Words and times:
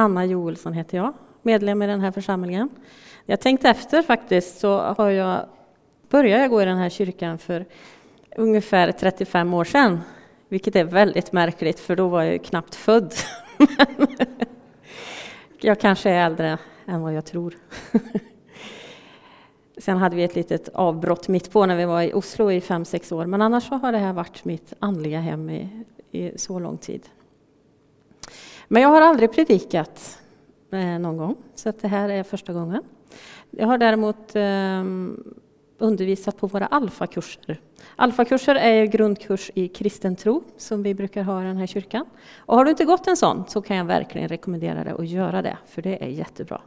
Anna 0.00 0.24
Joelsson 0.24 0.72
heter 0.72 0.96
jag, 0.96 1.12
medlem 1.42 1.82
i 1.82 1.86
den 1.86 2.00
här 2.00 2.10
församlingen. 2.10 2.68
Jag 3.26 3.40
tänkte 3.40 3.68
efter 3.68 4.02
faktiskt 4.02 4.58
så 4.58 4.78
har 4.78 5.10
jag 5.10 5.46
började 6.08 6.42
jag 6.42 6.50
gå 6.50 6.62
i 6.62 6.64
den 6.64 6.78
här 6.78 6.88
kyrkan 6.88 7.38
för 7.38 7.64
ungefär 8.36 8.92
35 8.92 9.54
år 9.54 9.64
sedan. 9.64 10.00
Vilket 10.48 10.76
är 10.76 10.84
väldigt 10.84 11.32
märkligt 11.32 11.80
för 11.80 11.96
då 11.96 12.08
var 12.08 12.22
jag 12.22 12.32
ju 12.32 12.38
knappt 12.38 12.74
född. 12.74 13.14
jag 15.60 15.80
kanske 15.80 16.10
är 16.10 16.26
äldre 16.26 16.58
än 16.86 17.00
vad 17.00 17.14
jag 17.14 17.24
tror. 17.24 17.54
Sen 19.78 19.96
hade 19.96 20.16
vi 20.16 20.24
ett 20.24 20.34
litet 20.34 20.68
avbrott 20.68 21.28
mitt 21.28 21.52
på 21.52 21.66
när 21.66 21.76
vi 21.76 21.84
var 21.84 22.02
i 22.02 22.14
Oslo 22.14 22.50
i 22.50 22.60
fem 22.60 22.84
sex 22.84 23.12
år. 23.12 23.26
Men 23.26 23.42
annars 23.42 23.70
har 23.70 23.92
det 23.92 23.98
här 23.98 24.12
varit 24.12 24.44
mitt 24.44 24.72
andliga 24.78 25.20
hem 25.20 25.50
i, 25.50 25.84
i 26.10 26.38
så 26.38 26.58
lång 26.58 26.78
tid. 26.78 27.08
Men 28.68 28.82
jag 28.82 28.88
har 28.88 29.00
aldrig 29.00 29.32
predikat 29.32 30.18
eh, 30.72 30.98
någon 30.98 31.16
gång, 31.16 31.36
så 31.54 31.68
att 31.68 31.80
det 31.80 31.88
här 31.88 32.08
är 32.08 32.22
första 32.22 32.52
gången. 32.52 32.82
Jag 33.50 33.66
har 33.66 33.78
däremot 33.78 34.32
ehm, 34.34 35.34
undervisat 35.78 36.36
på 36.36 36.46
våra 36.46 36.66
alfakurser. 36.66 37.60
Alfakurser 37.96 38.54
är 38.54 38.86
grundkurs 38.86 39.50
i 39.54 39.68
kristen 39.68 40.16
tro 40.16 40.42
som 40.56 40.82
vi 40.82 40.94
brukar 40.94 41.22
ha 41.22 41.42
i 41.42 41.44
den 41.44 41.56
här 41.56 41.66
kyrkan. 41.66 42.06
Och 42.36 42.56
har 42.56 42.64
du 42.64 42.70
inte 42.70 42.84
gått 42.84 43.06
en 43.06 43.16
sån 43.16 43.44
så 43.48 43.62
kan 43.62 43.76
jag 43.76 43.84
verkligen 43.84 44.28
rekommendera 44.28 44.84
dig 44.84 44.92
att 44.98 45.08
göra 45.08 45.42
det, 45.42 45.58
för 45.66 45.82
det 45.82 46.04
är 46.04 46.08
jättebra. 46.08 46.60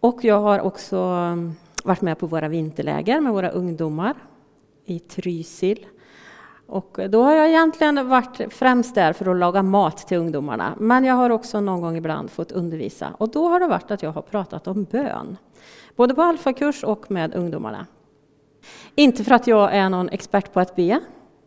Och 0.00 0.24
jag 0.24 0.40
har 0.40 0.60
också 0.60 0.96
ehm, 0.96 1.52
varit 1.84 2.00
med 2.00 2.18
på 2.18 2.26
våra 2.26 2.48
vinterläger 2.48 3.20
med 3.20 3.32
våra 3.32 3.50
ungdomar 3.50 4.14
i 4.84 4.98
Trysil. 4.98 5.86
Och 6.66 6.98
eh, 6.98 7.10
då 7.10 7.22
har 7.22 7.34
jag 7.34 7.48
egentligen 7.48 8.08
varit 8.08 8.52
främst 8.52 8.94
där 8.94 9.12
för 9.12 9.30
att 9.30 9.36
laga 9.36 9.62
mat 9.62 9.96
till 9.96 10.18
ungdomarna. 10.18 10.74
Men 10.78 11.04
jag 11.04 11.14
har 11.14 11.30
också 11.30 11.60
någon 11.60 11.80
gång 11.80 11.96
ibland 11.96 12.30
fått 12.30 12.52
undervisa. 12.52 13.14
Och 13.18 13.28
då 13.28 13.48
har 13.48 13.60
det 13.60 13.66
varit 13.66 13.90
att 13.90 14.02
jag 14.02 14.12
har 14.12 14.22
pratat 14.22 14.66
om 14.66 14.84
bön. 14.84 15.36
Både 15.96 16.14
på 16.14 16.22
alfakurs 16.22 16.84
och 16.84 17.10
med 17.10 17.34
ungdomarna. 17.34 17.86
Inte 18.94 19.24
för 19.24 19.34
att 19.34 19.46
jag 19.46 19.74
är 19.74 19.88
någon 19.88 20.08
expert 20.08 20.52
på 20.52 20.60
att 20.60 20.76
be, 20.76 21.00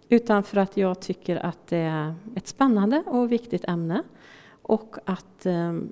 utan 0.10 0.44
för 0.44 0.58
att 0.58 0.78
jag 0.78 1.00
tycker 1.00 1.46
att 1.46 1.68
det 1.68 1.78
är 1.78 2.16
ett 2.36 2.48
spännande 2.48 3.04
och 3.06 3.32
viktigt 3.32 3.66
ämne. 3.66 4.04
Och 4.62 4.96
att 5.06 5.46
ehm, 5.46 5.92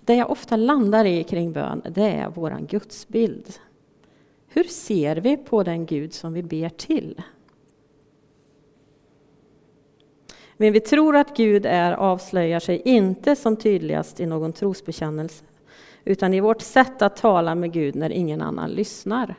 det 0.00 0.14
jag 0.14 0.30
ofta 0.30 0.56
landar 0.56 1.04
i 1.04 1.24
kring 1.24 1.52
bön, 1.52 1.82
det 1.88 2.10
är 2.10 2.28
vår 2.34 2.66
gudsbild. 2.68 3.54
Hur 4.48 4.64
ser 4.64 5.16
vi 5.16 5.36
på 5.36 5.62
den 5.62 5.86
Gud 5.86 6.14
som 6.14 6.32
vi 6.32 6.42
ber 6.42 6.68
till? 6.68 7.22
Men 10.62 10.72
vi 10.72 10.80
tror 10.80 11.16
att 11.16 11.36
Gud 11.36 11.66
är 11.66 11.92
avslöjar 11.92 12.60
sig 12.60 12.82
inte 12.84 13.36
som 13.36 13.56
tydligast 13.56 14.20
i 14.20 14.26
någon 14.26 14.52
trosbekännelse, 14.52 15.44
utan 16.04 16.34
i 16.34 16.40
vårt 16.40 16.60
sätt 16.60 17.02
att 17.02 17.16
tala 17.16 17.54
med 17.54 17.72
Gud 17.72 17.94
när 17.94 18.10
ingen 18.10 18.42
annan 18.42 18.70
lyssnar. 18.70 19.34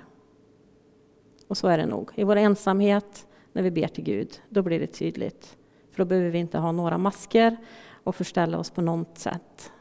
Och 1.48 1.58
så 1.58 1.68
är 1.68 1.78
det 1.78 1.86
nog. 1.86 2.12
I 2.16 2.24
vår 2.24 2.36
ensamhet, 2.36 3.28
när 3.54 3.62
vi 3.62 3.72
ber 3.72 3.88
till 3.88 4.04
Gud, 4.04 4.42
då 4.50 4.62
blir 4.62 4.80
det 4.80 4.88
tydligt. 4.88 5.58
För 5.92 5.98
då 5.98 6.06
behöver 6.06 6.30
vi 6.30 6.38
inte 6.38 6.58
ha 6.58 6.72
några 6.72 6.98
masker 6.98 7.58
och 8.04 8.16
förställa 8.16 8.58
oss 8.58 8.70
på 8.70 8.82
något 8.82 9.18
sätt. 9.18 9.72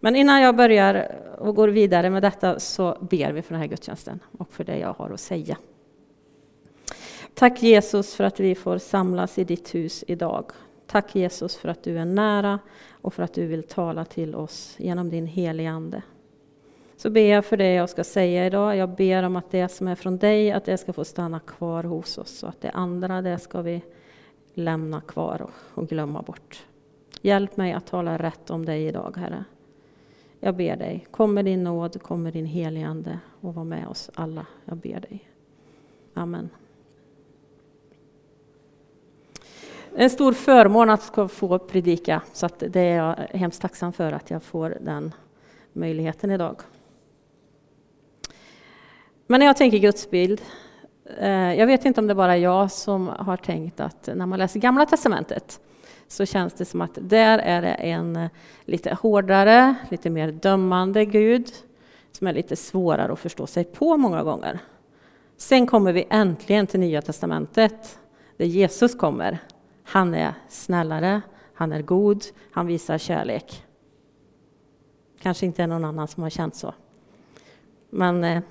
Men 0.00 0.16
innan 0.16 0.42
jag 0.42 0.56
börjar 0.56 1.16
och 1.38 1.54
går 1.54 1.68
vidare 1.68 2.10
med 2.10 2.22
detta 2.22 2.60
så 2.60 2.98
ber 3.00 3.32
vi 3.32 3.42
för 3.42 3.54
den 3.54 3.60
här 3.60 3.68
gudstjänsten 3.68 4.20
och 4.38 4.52
för 4.52 4.64
det 4.64 4.78
jag 4.78 4.92
har 4.92 5.10
att 5.10 5.20
säga. 5.20 5.56
Tack 7.38 7.62
Jesus 7.62 8.14
för 8.14 8.24
att 8.24 8.40
vi 8.40 8.54
får 8.54 8.78
samlas 8.78 9.38
i 9.38 9.44
ditt 9.44 9.74
hus 9.74 10.04
idag. 10.06 10.50
Tack 10.86 11.14
Jesus 11.14 11.56
för 11.56 11.68
att 11.68 11.82
du 11.82 11.98
är 11.98 12.04
nära 12.04 12.58
och 12.90 13.14
för 13.14 13.22
att 13.22 13.34
du 13.34 13.46
vill 13.46 13.62
tala 13.62 14.04
till 14.04 14.34
oss 14.34 14.74
genom 14.78 15.10
din 15.10 15.26
heliga 15.26 15.70
Ande. 15.70 16.02
Så 16.96 17.10
ber 17.10 17.20
jag 17.32 17.44
för 17.44 17.56
det 17.56 17.72
jag 17.72 17.90
ska 17.90 18.04
säga 18.04 18.46
idag. 18.46 18.76
Jag 18.76 18.88
ber 18.88 19.22
om 19.22 19.36
att 19.36 19.50
det 19.50 19.68
som 19.68 19.88
är 19.88 19.94
från 19.94 20.18
dig, 20.18 20.52
att 20.52 20.64
det 20.64 20.78
ska 20.78 20.92
få 20.92 21.04
stanna 21.04 21.40
kvar 21.40 21.84
hos 21.84 22.18
oss. 22.18 22.42
Och 22.42 22.48
att 22.48 22.60
det 22.60 22.70
andra, 22.70 23.22
det 23.22 23.38
ska 23.38 23.62
vi 23.62 23.82
lämna 24.54 25.00
kvar 25.00 25.42
och, 25.42 25.82
och 25.82 25.88
glömma 25.88 26.22
bort. 26.22 26.66
Hjälp 27.20 27.56
mig 27.56 27.72
att 27.72 27.86
tala 27.86 28.18
rätt 28.18 28.50
om 28.50 28.64
dig 28.64 28.86
idag, 28.86 29.16
Herre. 29.16 29.44
Jag 30.40 30.56
ber 30.56 30.76
dig, 30.76 31.06
kom 31.10 31.34
med 31.34 31.44
din 31.44 31.64
nåd, 31.64 32.02
kom 32.02 32.22
med 32.22 32.32
din 32.32 32.46
helige 32.46 32.86
Ande 32.86 33.18
och 33.40 33.54
var 33.54 33.64
med 33.64 33.88
oss 33.88 34.10
alla. 34.14 34.46
Jag 34.64 34.76
ber 34.76 35.00
dig. 35.00 35.28
Amen. 36.14 36.48
En 39.94 40.10
stor 40.10 40.32
förmån 40.32 40.90
att 40.90 41.18
få 41.30 41.58
predika, 41.58 42.22
så 42.32 42.46
att 42.46 42.62
det 42.68 42.80
är 42.80 42.96
jag 42.96 43.14
hemskt 43.38 43.62
tacksam 43.62 43.92
för 43.92 44.12
att 44.12 44.30
jag 44.30 44.42
får 44.42 44.78
den 44.80 45.14
möjligheten 45.72 46.30
idag. 46.30 46.60
Men 49.26 49.38
när 49.38 49.46
jag 49.46 49.56
tänker 49.56 49.78
gudsbild, 49.78 50.42
eh, 51.18 51.54
jag 51.54 51.66
vet 51.66 51.84
inte 51.84 52.00
om 52.00 52.06
det 52.06 52.12
är 52.12 52.14
bara 52.14 52.36
jag 52.36 52.72
som 52.72 53.08
har 53.08 53.36
tänkt 53.36 53.80
att 53.80 54.08
när 54.14 54.26
man 54.26 54.38
läser 54.38 54.60
Gamla 54.60 54.86
Testamentet 54.86 55.60
så 56.08 56.26
känns 56.26 56.54
det 56.54 56.64
som 56.64 56.80
att 56.80 56.98
där 57.00 57.38
är 57.38 57.62
det 57.62 57.74
en 57.74 58.16
eh, 58.16 58.28
lite 58.64 58.94
hårdare, 58.94 59.74
lite 59.90 60.10
mer 60.10 60.32
dömande 60.32 61.04
Gud 61.04 61.48
som 62.12 62.26
är 62.26 62.32
lite 62.32 62.56
svårare 62.56 63.12
att 63.12 63.18
förstå 63.18 63.46
sig 63.46 63.64
på 63.64 63.96
många 63.96 64.22
gånger. 64.22 64.58
Sen 65.36 65.66
kommer 65.66 65.92
vi 65.92 66.06
äntligen 66.10 66.66
till 66.66 66.80
Nya 66.80 67.02
Testamentet 67.02 67.98
där 68.36 68.46
Jesus 68.46 68.94
kommer. 68.94 69.38
Han 69.88 70.14
är 70.14 70.34
snällare, 70.48 71.22
han 71.54 71.72
är 71.72 71.82
god, 71.82 72.24
han 72.52 72.66
visar 72.66 72.98
kärlek. 72.98 73.64
Kanske 75.20 75.46
inte 75.46 75.62
är 75.62 75.66
någon 75.66 75.84
annan 75.84 76.08
som 76.08 76.22
har 76.22 76.30
känt 76.30 76.54
så. 76.54 76.74
Men 77.90 78.24
eh, 78.24 78.42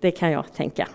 det 0.00 0.10
kan 0.10 0.30
jag 0.30 0.52
tänka. 0.52 0.88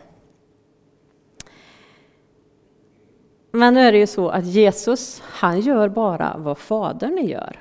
Men 3.51 3.73
nu 3.73 3.79
är 3.79 3.91
det 3.91 3.97
ju 3.97 4.07
så 4.07 4.29
att 4.29 4.45
Jesus, 4.45 5.21
han 5.25 5.59
gör 5.59 5.89
bara 5.89 6.35
vad 6.37 6.57
Fadern 6.57 7.27
gör. 7.27 7.59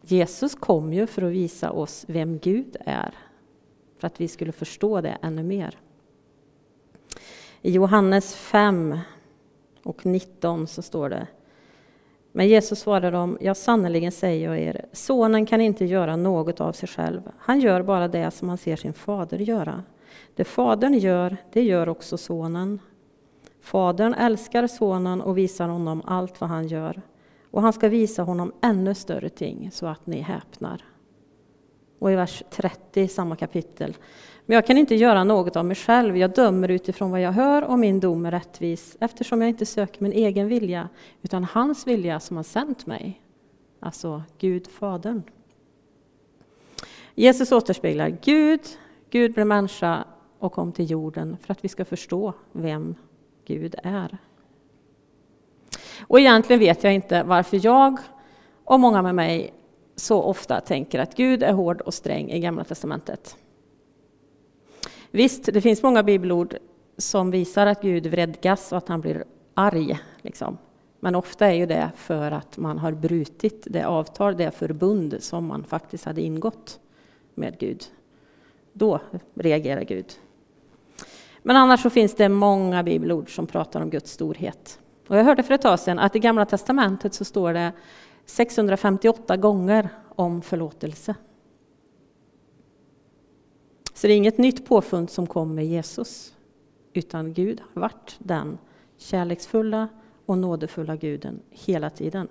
Jesus 0.00 0.54
kom 0.54 0.92
ju 0.92 1.06
för 1.06 1.22
att 1.22 1.32
visa 1.32 1.70
oss 1.70 2.04
vem 2.08 2.38
Gud 2.38 2.76
är, 2.80 3.14
för 3.98 4.06
att 4.06 4.20
vi 4.20 4.28
skulle 4.28 4.52
förstå 4.52 5.00
det 5.00 5.18
ännu 5.22 5.42
mer. 5.42 5.78
I 7.62 7.70
Johannes 7.70 8.34
5 8.34 8.98
och 9.84 10.06
19 10.06 10.66
så 10.66 10.82
står 10.82 11.08
det 11.08 11.26
men 12.32 12.48
Jesus 12.48 12.78
svarade 12.80 13.10
dem, 13.10 13.38
ja 13.40 13.54
sannerligen 13.54 14.12
säger 14.12 14.48
jag 14.48 14.58
er, 14.58 14.84
sonen 14.92 15.46
kan 15.46 15.60
inte 15.60 15.84
göra 15.84 16.16
något 16.16 16.60
av 16.60 16.72
sig 16.72 16.88
själv. 16.88 17.22
Han 17.38 17.60
gör 17.60 17.82
bara 17.82 18.08
det 18.08 18.30
som 18.30 18.48
han 18.48 18.58
ser 18.58 18.76
sin 18.76 18.92
fader 18.92 19.38
göra. 19.38 19.82
Det 20.34 20.44
fadern 20.44 20.94
gör, 20.94 21.36
det 21.52 21.62
gör 21.62 21.88
också 21.88 22.18
sonen. 22.18 22.78
Fadern 23.60 24.14
älskar 24.14 24.66
sonen 24.66 25.20
och 25.20 25.38
visar 25.38 25.68
honom 25.68 26.02
allt 26.06 26.40
vad 26.40 26.50
han 26.50 26.68
gör. 26.68 27.02
Och 27.50 27.62
han 27.62 27.72
ska 27.72 27.88
visa 27.88 28.22
honom 28.22 28.52
ännu 28.60 28.94
större 28.94 29.28
ting 29.28 29.70
så 29.72 29.86
att 29.86 30.06
ni 30.06 30.20
häpnar. 30.20 30.84
Och 31.98 32.12
i 32.12 32.14
vers 32.14 32.42
30 32.50 33.00
i 33.00 33.08
samma 33.08 33.36
kapitel. 33.36 33.96
Men 34.52 34.56
jag 34.56 34.66
kan 34.66 34.78
inte 34.78 34.94
göra 34.94 35.24
något 35.24 35.56
av 35.56 35.64
mig 35.64 35.76
själv. 35.76 36.16
Jag 36.16 36.30
dömer 36.30 36.68
utifrån 36.68 37.10
vad 37.10 37.20
jag 37.20 37.32
hör 37.32 37.62
och 37.64 37.78
min 37.78 38.00
dom 38.00 38.26
är 38.26 38.30
rättvis 38.30 38.96
eftersom 39.00 39.40
jag 39.40 39.48
inte 39.48 39.66
söker 39.66 40.02
min 40.02 40.12
egen 40.12 40.48
vilja 40.48 40.88
utan 41.22 41.44
hans 41.44 41.86
vilja 41.86 42.20
som 42.20 42.36
har 42.36 42.44
sänt 42.44 42.86
mig. 42.86 43.22
Alltså 43.80 44.22
Gud, 44.38 44.66
Fadern. 44.66 45.22
Jesus 47.14 47.52
återspeglar 47.52 48.18
Gud. 48.22 48.60
Gud 49.10 49.34
blev 49.34 49.46
människa 49.46 50.04
och 50.38 50.52
kom 50.52 50.72
till 50.72 50.90
jorden 50.90 51.36
för 51.40 51.52
att 51.52 51.64
vi 51.64 51.68
ska 51.68 51.84
förstå 51.84 52.32
vem 52.52 52.94
Gud 53.44 53.74
är. 53.82 54.18
Och 56.00 56.20
egentligen 56.20 56.60
vet 56.60 56.84
jag 56.84 56.94
inte 56.94 57.22
varför 57.22 57.60
jag 57.62 57.98
och 58.64 58.80
många 58.80 59.02
med 59.02 59.14
mig 59.14 59.52
så 59.96 60.22
ofta 60.22 60.60
tänker 60.60 60.98
att 60.98 61.16
Gud 61.16 61.42
är 61.42 61.52
hård 61.52 61.80
och 61.80 61.94
sträng 61.94 62.30
i 62.30 62.40
Gamla 62.40 62.64
testamentet. 62.64 63.36
Visst, 65.14 65.44
det 65.44 65.60
finns 65.60 65.82
många 65.82 66.02
bibelord 66.02 66.56
som 66.96 67.30
visar 67.30 67.66
att 67.66 67.82
Gud 67.82 68.06
vredgas 68.06 68.72
och 68.72 68.78
att 68.78 68.88
han 68.88 69.00
blir 69.00 69.24
arg. 69.54 69.98
Liksom. 70.22 70.58
Men 71.00 71.14
ofta 71.14 71.46
är 71.46 71.52
ju 71.52 71.66
det 71.66 71.90
för 71.96 72.30
att 72.30 72.58
man 72.58 72.78
har 72.78 72.92
brutit 72.92 73.66
det 73.70 73.84
avtal, 73.84 74.36
det 74.36 74.50
förbund 74.50 75.16
som 75.20 75.46
man 75.46 75.64
faktiskt 75.64 76.04
hade 76.04 76.22
ingått 76.22 76.80
med 77.34 77.58
Gud. 77.58 77.84
Då 78.72 79.00
reagerar 79.34 79.82
Gud. 79.82 80.06
Men 81.42 81.56
annars 81.56 81.82
så 81.82 81.90
finns 81.90 82.14
det 82.14 82.28
många 82.28 82.82
bibelord 82.82 83.34
som 83.34 83.46
pratar 83.46 83.80
om 83.80 83.90
Guds 83.90 84.12
storhet. 84.12 84.78
Och 85.08 85.16
jag 85.16 85.24
hörde 85.24 85.42
för 85.42 85.54
ett 85.54 85.62
tag 85.62 85.80
sedan 85.80 85.98
att 85.98 86.16
i 86.16 86.18
Gamla 86.18 86.46
testamentet 86.46 87.14
så 87.14 87.24
står 87.24 87.52
det 87.52 87.72
658 88.26 89.36
gånger 89.36 89.88
om 90.08 90.42
förlåtelse. 90.42 91.14
Så 93.94 94.06
det 94.06 94.12
är 94.12 94.16
inget 94.16 94.38
nytt 94.38 94.66
påfund 94.66 95.10
som 95.10 95.26
kom 95.26 95.54
med 95.54 95.66
Jesus, 95.66 96.34
utan 96.92 97.32
Gud 97.32 97.62
har 97.72 97.80
varit 97.80 98.16
den 98.18 98.58
kärleksfulla 98.96 99.88
och 100.26 100.38
nådefulla 100.38 100.96
guden 100.96 101.40
hela 101.50 101.90
tiden. 101.90 102.28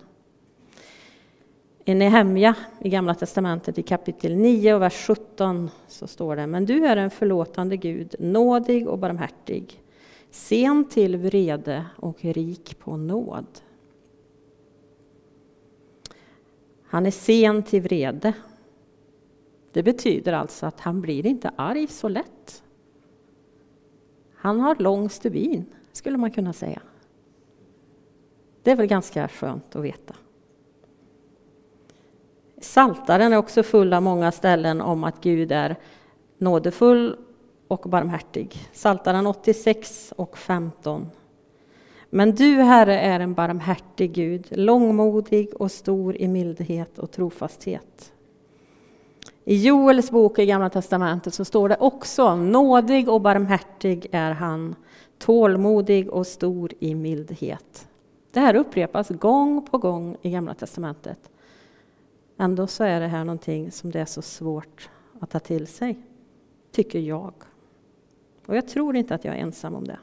I 1.86 1.94
Nehemja 1.94 2.56
i 2.80 2.90
Gamla 2.90 3.16
Testamentet 3.16 3.78
i 3.78 3.84
kapitel 3.84 4.36
9 4.36 4.74
och 4.74 4.81
vers 4.81 5.06
17 5.08 5.69
så 5.88 6.08
står 6.08 6.36
det 6.36 6.48
Men 6.48 6.66
du 6.66 6.86
är 6.86 6.98
en 6.98 7.10
förlåtande 7.10 7.78
Gud, 7.78 8.16
nådig 8.19 8.88
och 8.88 9.00
barmhärtig, 9.00 9.84
sen 10.31 10.90
till 10.90 11.18
vrede 11.18 11.86
och 11.96 12.18
rik 12.22 12.80
på 12.80 12.98
nåd. 12.98 13.46
Han 16.84 17.06
är 17.06 17.12
sen 17.12 17.63
till 17.63 17.81
vrede. 17.81 18.34
Det 19.72 19.84
betyder 19.84 20.34
alltså 20.34 20.66
att 20.66 20.80
han 20.80 21.02
blir 21.02 21.26
inte 21.26 21.52
arg 21.56 21.88
så 21.88 22.08
lätt. 22.10 22.64
Han 24.36 24.60
har 24.60 24.76
lång 24.76 25.10
stubin, 25.10 25.66
skulle 25.92 26.18
man 26.18 26.32
kunna 26.32 26.54
säga. 26.54 26.82
Det 28.64 28.72
är 28.72 28.76
väl 28.76 28.88
ganska 28.88 29.28
skönt 29.28 29.76
att 29.76 29.84
veta. 29.84 30.16
Saltaren 32.62 33.34
är 33.34 33.38
också 33.38 33.64
full 33.64 33.94
av 33.94 34.04
många 34.04 34.32
ställen 34.32 34.82
om 34.82 35.04
att 35.04 35.24
Gud 35.24 35.52
är 35.52 35.76
nådefull 36.38 37.18
och 37.68 37.90
barmhärtig. 37.90 38.70
Saltaren 38.74 39.28
86 39.28 40.14
och 40.18 40.38
15. 40.38 41.08
Men 42.10 42.36
du, 42.36 42.56
Herre, 42.56 43.00
är 43.00 43.20
en 43.20 43.34
barmhärtig 43.34 44.14
Gud, 44.14 44.48
långmodig 44.52 45.54
och 45.54 45.72
stor 45.72 46.16
i 46.16 46.28
mildhet 46.28 47.00
och 47.00 47.12
trofasthet. 47.12 48.14
I 49.44 49.56
Joels 49.56 50.12
bok 50.12 50.40
i 50.40 50.46
Gamla 50.46 50.70
testamentet 50.70 51.34
så 51.34 51.46
står 51.46 51.70
det 51.70 51.78
också 51.80 52.36
nådig 52.36 53.10
och 53.10 53.22
barmhärtig 53.22 54.08
är 54.12 54.32
han, 54.32 54.76
tålmodig 55.18 56.10
och 56.10 56.28
stor 56.28 56.72
i 56.80 56.96
mildhet. 56.96 57.88
Det 58.32 58.40
här 58.40 58.56
upprepas 58.56 59.10
gång 59.10 59.66
på 59.66 59.78
gång 59.78 60.18
i 60.22 60.30
Gamla 60.30 60.54
testamentet. 60.54 61.30
Ändå 62.38 62.68
så 62.68 62.84
är 62.84 63.00
det 63.00 63.08
här 63.08 63.24
någonting 63.24 63.72
som 63.72 63.92
det 63.92 64.00
är 64.00 64.06
så 64.06 64.22
svårt 64.22 64.90
att 65.20 65.30
ta 65.30 65.40
till 65.40 65.68
sig, 65.68 66.00
tycker 66.72 67.00
jag. 67.00 67.34
Och 68.46 68.56
jag 68.56 68.68
tror 68.68 68.96
inte 68.96 69.16
att 69.16 69.26
jag 69.26 69.36
är 69.36 69.40
ensam 69.40 69.76
om 69.76 69.88
det. 69.88 70.00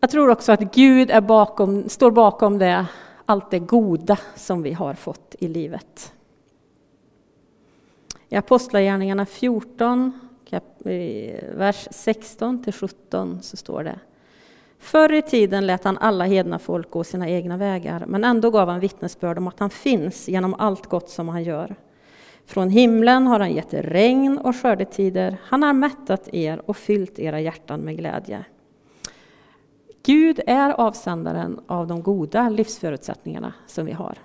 Jag 0.00 0.10
tror 0.10 0.30
också 0.30 0.52
att 0.52 0.74
Gud 0.74 1.10
är 1.10 1.20
bakom, 1.20 1.88
står 1.88 2.10
bakom 2.10 2.58
det, 2.58 2.86
allt 3.26 3.50
det 3.50 3.58
goda 3.58 4.18
som 4.36 4.62
vi 4.62 4.72
har 4.72 4.94
fått 4.94 5.34
i 5.38 5.48
livet. 5.48 6.12
I 8.28 8.36
Apostlagärningarna 8.36 9.26
14, 9.26 10.12
vers 11.54 11.88
16 11.90 12.62
till 12.62 12.72
17 12.72 13.42
så 13.42 13.56
står 13.56 13.84
det 13.84 13.98
Förr 14.78 15.12
i 15.12 15.22
tiden 15.22 15.66
lät 15.66 15.84
han 15.84 15.98
alla 15.98 16.24
hedna 16.24 16.58
folk 16.58 16.90
gå 16.90 17.04
sina 17.04 17.28
egna 17.28 17.56
vägar, 17.56 18.04
men 18.06 18.24
ändå 18.24 18.50
gav 18.50 18.68
han 18.68 18.80
vittnesbörd 18.80 19.38
om 19.38 19.48
att 19.48 19.58
han 19.58 19.70
finns 19.70 20.28
genom 20.28 20.54
allt 20.54 20.86
gott 20.86 21.10
som 21.10 21.28
han 21.28 21.42
gör. 21.42 21.76
Från 22.46 22.70
himlen 22.70 23.26
har 23.26 23.40
han 23.40 23.52
gett 23.52 23.74
regn 23.74 24.38
och 24.38 24.56
skördetider, 24.56 25.36
han 25.44 25.62
har 25.62 25.72
mättat 25.72 26.28
er 26.34 26.62
och 26.66 26.76
fyllt 26.76 27.18
era 27.18 27.40
hjärtan 27.40 27.80
med 27.80 27.96
glädje. 27.96 28.44
Gud 30.02 30.40
är 30.46 30.70
avsändaren 30.70 31.60
av 31.66 31.86
de 31.86 32.02
goda 32.02 32.48
livsförutsättningarna 32.48 33.52
som 33.66 33.86
vi 33.86 33.92
har. 33.92 34.18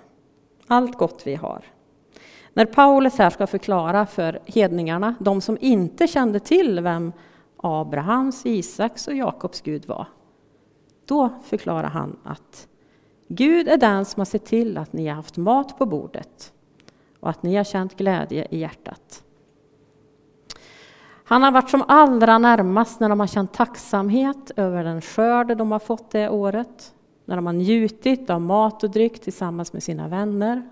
Allt 0.66 0.98
gott 0.98 1.22
vi 1.24 1.34
har. 1.34 1.64
När 2.54 2.64
Paulus 2.64 3.18
här 3.18 3.30
ska 3.30 3.46
förklara 3.46 4.06
för 4.06 4.38
hedningarna, 4.46 5.14
de 5.20 5.40
som 5.40 5.58
inte 5.60 6.06
kände 6.06 6.40
till 6.40 6.80
vem 6.80 7.12
Abrahams, 7.56 8.46
Isaks 8.46 9.08
och 9.08 9.14
Jakobs 9.14 9.60
Gud 9.60 9.86
var, 9.86 10.06
då 11.06 11.30
förklarar 11.44 11.88
han 11.88 12.16
att 12.22 12.68
Gud 13.28 13.68
är 13.68 13.76
den 13.76 14.04
som 14.04 14.20
har 14.20 14.24
sett 14.24 14.44
till 14.44 14.78
att 14.78 14.92
ni 14.92 15.08
har 15.08 15.14
haft 15.14 15.36
mat 15.36 15.78
på 15.78 15.86
bordet 15.86 16.52
och 17.20 17.30
att 17.30 17.42
ni 17.42 17.56
har 17.56 17.64
känt 17.64 17.96
glädje 17.96 18.46
i 18.50 18.58
hjärtat. 18.58 19.22
Han 21.24 21.42
har 21.42 21.52
varit 21.52 21.70
som 21.70 21.84
allra 21.88 22.38
närmast 22.38 23.00
när 23.00 23.08
de 23.08 23.20
har 23.20 23.26
känt 23.26 23.52
tacksamhet 23.52 24.50
över 24.56 24.84
den 24.84 25.00
skörd 25.00 25.56
de 25.56 25.72
har 25.72 25.78
fått 25.78 26.10
det 26.10 26.28
året, 26.28 26.94
när 27.24 27.36
de 27.36 27.46
har 27.46 27.52
njutit 27.52 28.30
av 28.30 28.40
mat 28.40 28.84
och 28.84 28.90
dryck 28.90 29.20
tillsammans 29.20 29.72
med 29.72 29.82
sina 29.82 30.08
vänner 30.08 30.68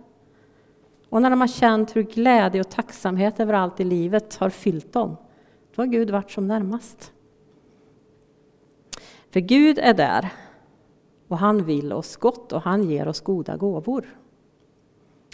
och 1.12 1.22
när 1.22 1.30
de 1.30 1.40
har 1.40 1.48
känt 1.48 1.96
hur 1.96 2.02
glädje 2.02 2.60
och 2.60 2.70
tacksamhet 2.70 3.40
över 3.40 3.52
allt 3.52 3.80
i 3.80 3.84
livet 3.84 4.36
har 4.36 4.50
fyllt 4.50 4.92
dem. 4.92 5.16
Då 5.74 5.82
har 5.82 5.86
Gud 5.86 6.10
varit 6.10 6.30
som 6.30 6.48
närmast. 6.48 7.12
För 9.30 9.40
Gud 9.40 9.78
är 9.78 9.94
där 9.94 10.28
och 11.28 11.38
han 11.38 11.64
vill 11.64 11.92
oss 11.92 12.16
gott 12.16 12.52
och 12.52 12.62
han 12.62 12.82
ger 12.82 13.08
oss 13.08 13.20
goda 13.20 13.56
gåvor. 13.56 14.18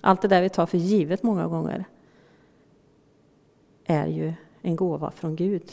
Allt 0.03 0.23
det 0.23 0.29
där 0.29 0.43
vi 0.43 0.49
tar 0.49 0.67
för 0.67 0.79
givet 0.79 1.23
många 1.23 1.47
gånger 1.49 1.85
är 3.85 4.07
ju 4.07 4.33
en 4.63 4.77
gåva 4.77 5.11
från 5.11 5.37
Gud. 5.37 5.71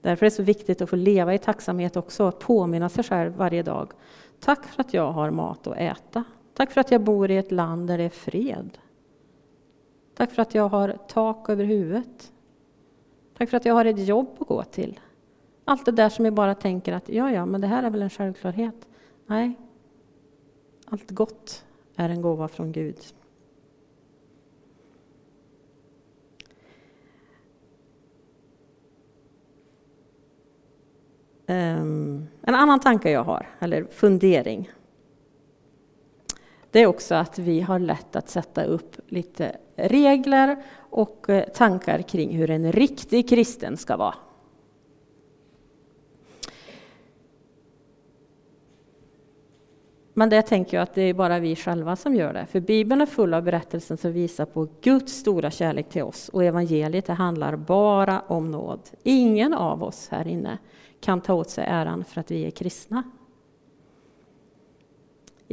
Därför 0.00 0.26
är 0.26 0.30
det 0.30 0.36
så 0.36 0.42
viktigt 0.42 0.82
att 0.82 0.90
få 0.90 0.96
leva 0.96 1.34
i 1.34 1.38
tacksamhet 1.38 1.96
också, 1.96 2.26
att 2.28 2.38
påminna 2.38 2.88
sig 2.88 3.04
själv 3.04 3.36
varje 3.36 3.62
dag. 3.62 3.92
Tack 4.40 4.66
för 4.66 4.80
att 4.80 4.94
jag 4.94 5.12
har 5.12 5.30
mat 5.30 5.66
att 5.66 5.76
äta. 5.76 6.24
Tack 6.54 6.70
för 6.70 6.80
att 6.80 6.90
jag 6.90 7.00
bor 7.00 7.30
i 7.30 7.36
ett 7.36 7.52
land 7.52 7.86
där 7.86 7.98
det 7.98 8.04
är 8.04 8.08
fred. 8.08 8.78
Tack 10.14 10.30
för 10.30 10.42
att 10.42 10.54
jag 10.54 10.68
har 10.68 10.98
tak 11.08 11.48
över 11.48 11.64
huvudet. 11.64 12.32
Tack 13.38 13.50
för 13.50 13.56
att 13.56 13.64
jag 13.64 13.74
har 13.74 13.84
ett 13.84 14.06
jobb 14.06 14.36
att 14.38 14.48
gå 14.48 14.62
till. 14.62 15.00
Allt 15.64 15.84
det 15.84 15.92
där 15.92 16.08
som 16.08 16.24
vi 16.24 16.30
bara 16.30 16.54
tänker 16.54 16.92
att 16.92 17.08
ja, 17.08 17.30
ja, 17.32 17.46
men 17.46 17.60
det 17.60 17.66
här 17.66 17.82
är 17.82 17.90
väl 17.90 18.02
en 18.02 18.10
självklarhet. 18.10 18.88
Nej, 19.26 19.58
allt 20.86 21.10
gott 21.10 21.64
är 21.96 22.08
en 22.08 22.22
gåva 22.22 22.48
från 22.48 22.72
Gud. 22.72 22.96
Ehm, 31.46 32.26
en 32.42 32.54
annan 32.54 32.80
tanke 32.80 33.10
jag 33.10 33.24
har, 33.24 33.46
eller 33.58 33.84
fundering, 33.84 34.70
det 36.72 36.80
är 36.80 36.86
också 36.86 37.14
att 37.14 37.38
vi 37.38 37.60
har 37.60 37.78
lätt 37.78 38.16
att 38.16 38.28
sätta 38.28 38.64
upp 38.64 38.96
lite 39.08 39.56
regler 39.76 40.56
och 40.90 41.30
eh, 41.30 41.44
tankar 41.48 42.02
kring 42.02 42.36
hur 42.36 42.50
en 42.50 42.72
riktig 42.72 43.28
kristen 43.28 43.76
ska 43.76 43.96
vara. 43.96 44.14
Men 50.14 50.28
det 50.28 50.42
tänker 50.42 50.76
jag 50.76 50.82
att 50.82 50.94
det 50.94 51.02
är 51.02 51.14
bara 51.14 51.38
vi 51.38 51.56
själva 51.56 51.96
som 51.96 52.14
gör 52.14 52.32
det. 52.32 52.46
För 52.46 52.60
Bibeln 52.60 53.00
är 53.00 53.06
full 53.06 53.34
av 53.34 53.42
berättelser 53.42 53.96
som 53.96 54.12
visar 54.12 54.44
på 54.44 54.68
Guds 54.80 55.12
stora 55.12 55.50
kärlek 55.50 55.88
till 55.88 56.02
oss. 56.02 56.28
Och 56.28 56.44
evangeliet 56.44 57.06
det 57.06 57.12
handlar 57.12 57.56
bara 57.56 58.20
om 58.20 58.50
nåd. 58.50 58.80
Ingen 59.02 59.54
av 59.54 59.82
oss 59.82 60.08
här 60.10 60.28
inne 60.28 60.58
kan 61.00 61.20
ta 61.20 61.34
åt 61.34 61.50
sig 61.50 61.64
äran 61.68 62.04
för 62.04 62.20
att 62.20 62.30
vi 62.30 62.46
är 62.46 62.50
kristna. 62.50 63.02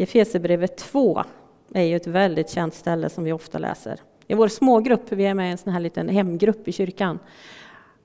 Efesierbrevet 0.04 0.78
2 0.78 1.24
är 1.74 1.84
ju 1.84 1.96
ett 1.96 2.08
väldigt 2.08 2.50
känt 2.50 2.74
ställe 2.74 3.10
som 3.10 3.24
vi 3.24 3.32
ofta 3.32 3.58
läser. 3.58 4.00
I 4.28 4.34
vår 4.34 4.48
smågrupp, 4.48 5.12
vi 5.12 5.26
är 5.26 5.34
med 5.34 5.48
i 5.48 5.52
en 5.52 5.58
sån 5.58 5.74
här 5.74 5.80
liten 5.80 6.10
hemgrupp 6.10 6.68
i 6.68 6.72
kyrkan. 6.72 7.20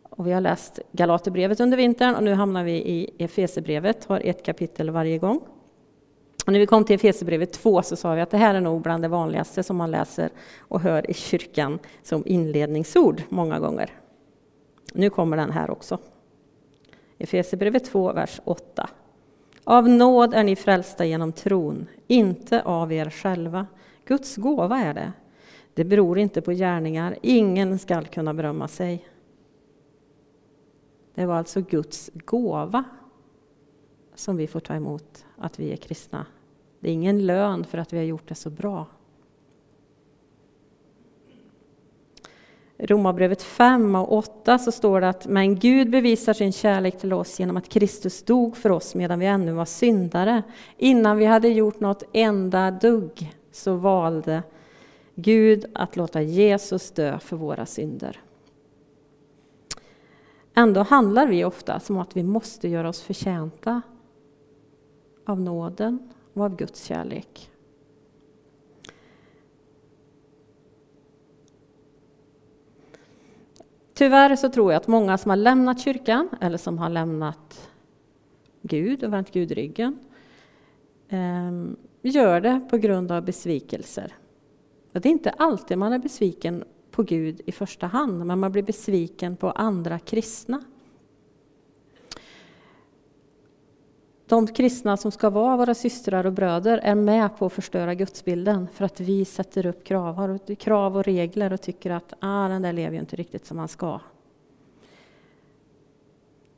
Och 0.02 0.26
vi 0.26 0.32
har 0.32 0.40
läst 0.40 0.78
Galaterbrevet 0.92 1.60
under 1.60 1.76
vintern 1.76 2.14
och 2.14 2.22
nu 2.22 2.34
hamnar 2.34 2.64
vi 2.64 2.72
i 2.72 3.10
Efesierbrevet, 3.18 4.04
har 4.04 4.20
ett 4.20 4.42
kapitel 4.42 4.90
varje 4.90 5.18
gång. 5.18 5.40
Och 6.46 6.52
när 6.52 6.60
vi 6.60 6.66
kom 6.66 6.84
till 6.84 6.94
Efesierbrevet 6.94 7.52
2 7.52 7.82
så 7.82 7.96
sa 7.96 8.14
vi 8.14 8.20
att 8.20 8.30
det 8.30 8.36
här 8.36 8.54
är 8.54 8.60
nog 8.60 8.82
bland 8.82 9.04
det 9.04 9.08
vanligaste 9.08 9.62
som 9.62 9.76
man 9.76 9.90
läser 9.90 10.30
och 10.58 10.80
hör 10.80 11.10
i 11.10 11.14
kyrkan 11.14 11.78
som 12.02 12.22
inledningsord 12.26 13.22
många 13.28 13.58
gånger. 13.58 13.90
Nu 14.92 15.10
kommer 15.10 15.36
den 15.36 15.50
här 15.50 15.70
också. 15.70 15.98
Efesierbrevet 17.18 17.84
2, 17.84 18.12
vers 18.12 18.40
8. 18.44 18.88
Av 19.64 19.88
nåd 19.88 20.34
är 20.34 20.44
ni 20.44 20.56
frälsta 20.56 21.04
genom 21.04 21.32
tron, 21.32 21.86
inte 22.06 22.62
av 22.62 22.92
er 22.92 23.10
själva. 23.10 23.66
Guds 24.04 24.36
gåva 24.36 24.78
är 24.78 24.94
det. 24.94 25.12
Det 25.74 25.84
beror 25.84 26.18
inte 26.18 26.40
på 26.40 26.52
gärningar, 26.52 27.16
ingen 27.22 27.78
skall 27.78 28.06
kunna 28.06 28.34
berömma 28.34 28.68
sig. 28.68 29.08
Det 31.14 31.26
var 31.26 31.34
alltså 31.34 31.60
Guds 31.60 32.10
gåva 32.14 32.84
som 34.14 34.36
vi 34.36 34.46
får 34.46 34.60
ta 34.60 34.74
emot, 34.74 35.26
att 35.36 35.58
vi 35.58 35.72
är 35.72 35.76
kristna. 35.76 36.26
Det 36.80 36.88
är 36.88 36.92
ingen 36.92 37.26
lön 37.26 37.64
för 37.64 37.78
att 37.78 37.92
vi 37.92 37.96
har 37.96 38.04
gjort 38.04 38.28
det 38.28 38.34
så 38.34 38.50
bra. 38.50 38.86
Romarbrevet 42.78 43.42
5 43.42 43.94
och 43.94 44.12
8 44.12 44.58
så 44.58 44.72
står 44.72 45.00
det 45.00 45.08
att 45.08 45.26
men 45.26 45.58
Gud 45.58 45.90
bevisar 45.90 46.32
sin 46.32 46.52
kärlek 46.52 46.98
till 46.98 47.12
oss 47.12 47.40
genom 47.40 47.56
att 47.56 47.68
Kristus 47.68 48.22
dog 48.22 48.56
för 48.56 48.70
oss 48.70 48.94
medan 48.94 49.18
vi 49.18 49.26
ännu 49.26 49.52
var 49.52 49.64
syndare. 49.64 50.42
Innan 50.78 51.16
vi 51.16 51.24
hade 51.24 51.48
gjort 51.48 51.80
något 51.80 52.02
enda 52.12 52.70
dugg 52.70 53.34
så 53.52 53.74
valde 53.74 54.42
Gud 55.14 55.64
att 55.74 55.96
låta 55.96 56.22
Jesus 56.22 56.90
dö 56.90 57.18
för 57.18 57.36
våra 57.36 57.66
synder. 57.66 58.20
Ändå 60.54 60.82
handlar 60.82 61.26
vi 61.26 61.44
ofta 61.44 61.80
som 61.80 61.98
att 61.98 62.16
vi 62.16 62.22
måste 62.22 62.68
göra 62.68 62.88
oss 62.88 63.02
förtjänta 63.02 63.82
av 65.26 65.40
nåden 65.40 66.12
och 66.32 66.44
av 66.44 66.56
Guds 66.56 66.84
kärlek. 66.84 67.50
Tyvärr 73.94 74.36
så 74.36 74.48
tror 74.48 74.72
jag 74.72 74.80
att 74.80 74.86
många 74.86 75.18
som 75.18 75.30
har 75.30 75.36
lämnat 75.36 75.80
kyrkan 75.80 76.28
eller 76.40 76.58
som 76.58 76.78
har 76.78 76.88
lämnat 76.88 77.70
Gud 78.62 79.04
och 79.04 79.12
vänt 79.12 79.32
Gud 79.32 79.52
ryggen 79.52 79.98
ehm, 81.08 81.76
gör 82.02 82.40
det 82.40 82.60
på 82.70 82.76
grund 82.76 83.12
av 83.12 83.24
besvikelser. 83.24 84.12
Och 84.92 85.00
det 85.00 85.08
är 85.08 85.10
inte 85.10 85.30
alltid 85.30 85.78
man 85.78 85.92
är 85.92 85.98
besviken 85.98 86.64
på 86.90 87.02
Gud 87.02 87.40
i 87.46 87.52
första 87.52 87.86
hand, 87.86 88.26
men 88.26 88.38
man 88.38 88.52
blir 88.52 88.62
besviken 88.62 89.36
på 89.36 89.50
andra 89.50 89.98
kristna. 89.98 90.62
De 94.26 94.46
kristna 94.46 94.96
som 94.96 95.12
ska 95.12 95.30
vara 95.30 95.56
våra 95.56 95.74
systrar 95.74 96.26
och 96.26 96.32
bröder 96.32 96.78
är 96.78 96.94
med 96.94 97.36
på 97.38 97.46
att 97.46 97.52
förstöra 97.52 97.94
gudsbilden 97.94 98.68
för 98.72 98.84
att 98.84 99.00
vi 99.00 99.24
sätter 99.24 99.66
upp 99.66 99.84
krav, 99.84 100.38
krav 100.58 100.96
och 100.96 101.04
regler 101.04 101.52
och 101.52 101.60
tycker 101.60 101.90
att 101.90 102.12
ah, 102.20 102.48
den 102.48 102.62
där 102.62 102.72
lever 102.72 102.92
ju 102.92 103.00
inte 103.00 103.16
riktigt 103.16 103.46
som 103.46 103.58
han 103.58 103.68
ska. 103.68 104.00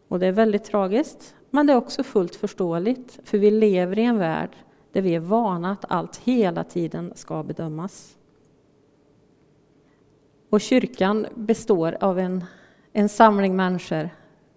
Och 0.09 0.19
det 0.19 0.27
är 0.27 0.33
väldigt 0.33 0.65
tragiskt, 0.65 1.35
men 1.51 1.67
det 1.67 1.73
är 1.73 1.77
också 1.77 2.03
fullt 2.03 2.37
förståeligt, 2.37 3.19
för 3.25 3.39
vi 3.39 3.51
lever 3.51 3.99
i 3.99 4.05
en 4.05 4.19
värld 4.19 4.57
där 4.93 5.03
vi 5.03 5.15
är 5.15 5.21
vana 5.21 5.73
att 5.73 5.85
allt 5.89 6.17
hela 6.17 6.65
tiden 6.65 7.13
ska 7.15 7.43
bedömas. 7.43 8.17
Och 10.51 10.61
kyrkan 10.61 11.27
består 11.35 11.97
av 12.01 12.19
en, 12.19 12.45
en 12.93 13.09
samling 13.09 13.57
människor 13.57 14.11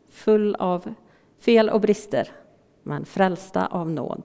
full 0.10 0.56
av 0.56 0.94
fel 1.39 1.70
och 1.70 1.82
brister, 1.82 2.32
men 2.89 3.05
frälsta 3.05 3.67
av 3.67 3.91
nåd. 3.91 4.24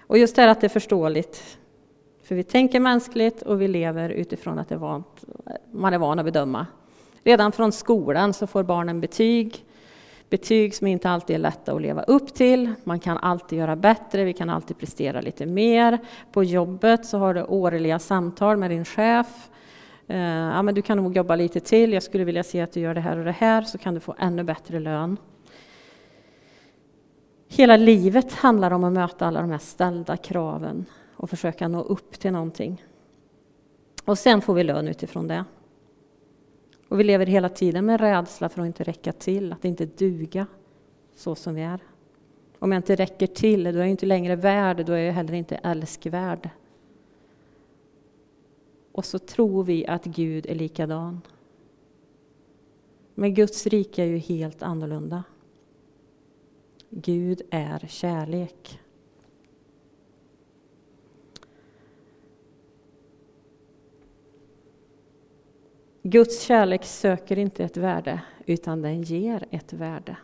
Och 0.00 0.18
just 0.18 0.36
det 0.36 0.42
här 0.42 0.48
att 0.48 0.60
det 0.60 0.66
är 0.66 0.68
förståeligt, 0.68 1.58
för 2.22 2.34
vi 2.34 2.44
tänker 2.44 2.80
mänskligt 2.80 3.42
och 3.42 3.60
vi 3.62 3.68
lever 3.68 4.10
utifrån 4.10 4.58
att 4.58 4.68
det 4.68 4.74
är 4.74 4.78
vant, 4.78 5.24
man 5.72 5.94
är 5.94 5.98
van 5.98 6.18
att 6.18 6.24
bedöma. 6.24 6.66
Redan 7.22 7.52
från 7.52 7.72
skolan 7.72 8.32
så 8.32 8.46
får 8.46 8.62
barnen 8.62 9.00
betyg, 9.00 9.64
betyg 10.30 10.74
som 10.74 10.86
inte 10.86 11.10
alltid 11.10 11.36
är 11.36 11.40
lätta 11.40 11.72
att 11.72 11.82
leva 11.82 12.02
upp 12.02 12.34
till. 12.34 12.74
Man 12.84 13.00
kan 13.00 13.18
alltid 13.18 13.58
göra 13.58 13.76
bättre, 13.76 14.24
vi 14.24 14.32
kan 14.32 14.50
alltid 14.50 14.78
prestera 14.78 15.20
lite 15.20 15.46
mer. 15.46 15.98
På 16.32 16.44
jobbet 16.44 17.06
så 17.06 17.18
har 17.18 17.34
du 17.34 17.42
årliga 17.42 17.98
samtal 17.98 18.56
med 18.56 18.70
din 18.70 18.84
chef. 18.84 19.50
Eh, 20.06 20.18
ja, 20.18 20.62
men 20.62 20.74
du 20.74 20.82
kan 20.82 20.96
nog 20.96 21.16
jobba 21.16 21.36
lite 21.36 21.60
till, 21.60 21.92
jag 21.92 22.02
skulle 22.02 22.24
vilja 22.24 22.42
se 22.42 22.60
att 22.60 22.72
du 22.72 22.80
gör 22.80 22.94
det 22.94 23.00
här 23.00 23.18
och 23.18 23.24
det 23.24 23.32
här, 23.32 23.62
så 23.62 23.78
kan 23.78 23.94
du 23.94 24.00
få 24.00 24.14
ännu 24.18 24.44
bättre 24.44 24.80
lön. 24.80 25.16
Hela 27.48 27.76
livet 27.76 28.32
handlar 28.32 28.70
om 28.70 28.84
att 28.84 28.92
möta 28.92 29.26
alla 29.26 29.40
de 29.40 29.50
här 29.50 29.58
ställda 29.58 30.16
kraven 30.16 30.86
och 31.16 31.30
försöka 31.30 31.68
nå 31.68 31.82
upp 31.82 32.18
till 32.18 32.32
någonting. 32.32 32.84
Och 34.04 34.18
sen 34.18 34.40
får 34.40 34.54
vi 34.54 34.64
lön 34.64 34.88
utifrån 34.88 35.28
det. 35.28 35.44
Och 36.88 37.00
vi 37.00 37.04
lever 37.04 37.26
hela 37.26 37.48
tiden 37.48 37.86
med 37.86 38.00
rädsla 38.00 38.48
för 38.48 38.60
att 38.60 38.66
inte 38.66 38.84
räcka 38.84 39.12
till, 39.12 39.52
att 39.52 39.64
inte 39.64 39.86
duga 39.86 40.46
så 41.14 41.34
som 41.34 41.54
vi 41.54 41.62
är. 41.62 41.80
Om 42.58 42.72
jag 42.72 42.78
inte 42.78 42.96
räcker 42.96 43.26
till, 43.26 43.64
då 43.64 43.70
är 43.70 43.74
jag 43.74 43.88
inte 43.88 44.06
längre 44.06 44.36
värd, 44.36 44.86
då 44.86 44.92
är 44.92 44.98
jag 44.98 45.12
heller 45.12 45.34
inte 45.34 45.56
älskvärd. 45.56 46.50
Och 48.92 49.04
så 49.04 49.18
tror 49.18 49.64
vi 49.64 49.86
att 49.86 50.04
Gud 50.04 50.46
är 50.46 50.54
likadan. 50.54 51.20
Men 53.14 53.34
Guds 53.34 53.66
rike 53.66 54.02
är 54.02 54.06
ju 54.06 54.18
helt 54.18 54.62
annorlunda. 54.62 55.24
Gud 56.90 57.42
är 57.50 57.86
kärlek. 57.88 58.80
Guds 66.02 66.42
kärlek 66.42 66.84
söker 66.84 67.38
inte 67.38 67.64
ett 67.64 67.76
värde, 67.76 68.20
utan 68.46 68.82
den 68.82 69.02
ger 69.02 69.46
ett 69.50 69.72
värde. 69.72 70.16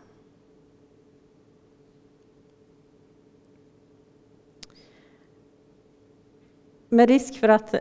Med 6.88 7.08
risk 7.08 7.40
för 7.40 7.48
att 7.48 7.74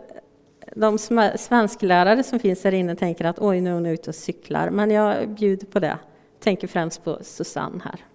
de 0.75 0.97
svensklärare 1.37 2.23
som 2.23 2.39
finns 2.39 2.63
här 2.63 2.71
inne 2.71 2.95
tänker 2.95 3.25
att 3.25 3.39
oj, 3.39 3.61
nu 3.61 3.69
är 3.69 3.73
hon 3.73 3.85
ute 3.85 4.09
och 4.09 4.15
cyklar, 4.15 4.69
men 4.69 4.91
jag 4.91 5.29
bjuder 5.29 5.67
på 5.67 5.79
det. 5.79 5.97
Tänker 6.39 6.67
främst 6.67 7.03
på 7.03 7.19
Susanne 7.21 7.81
här. 7.83 8.05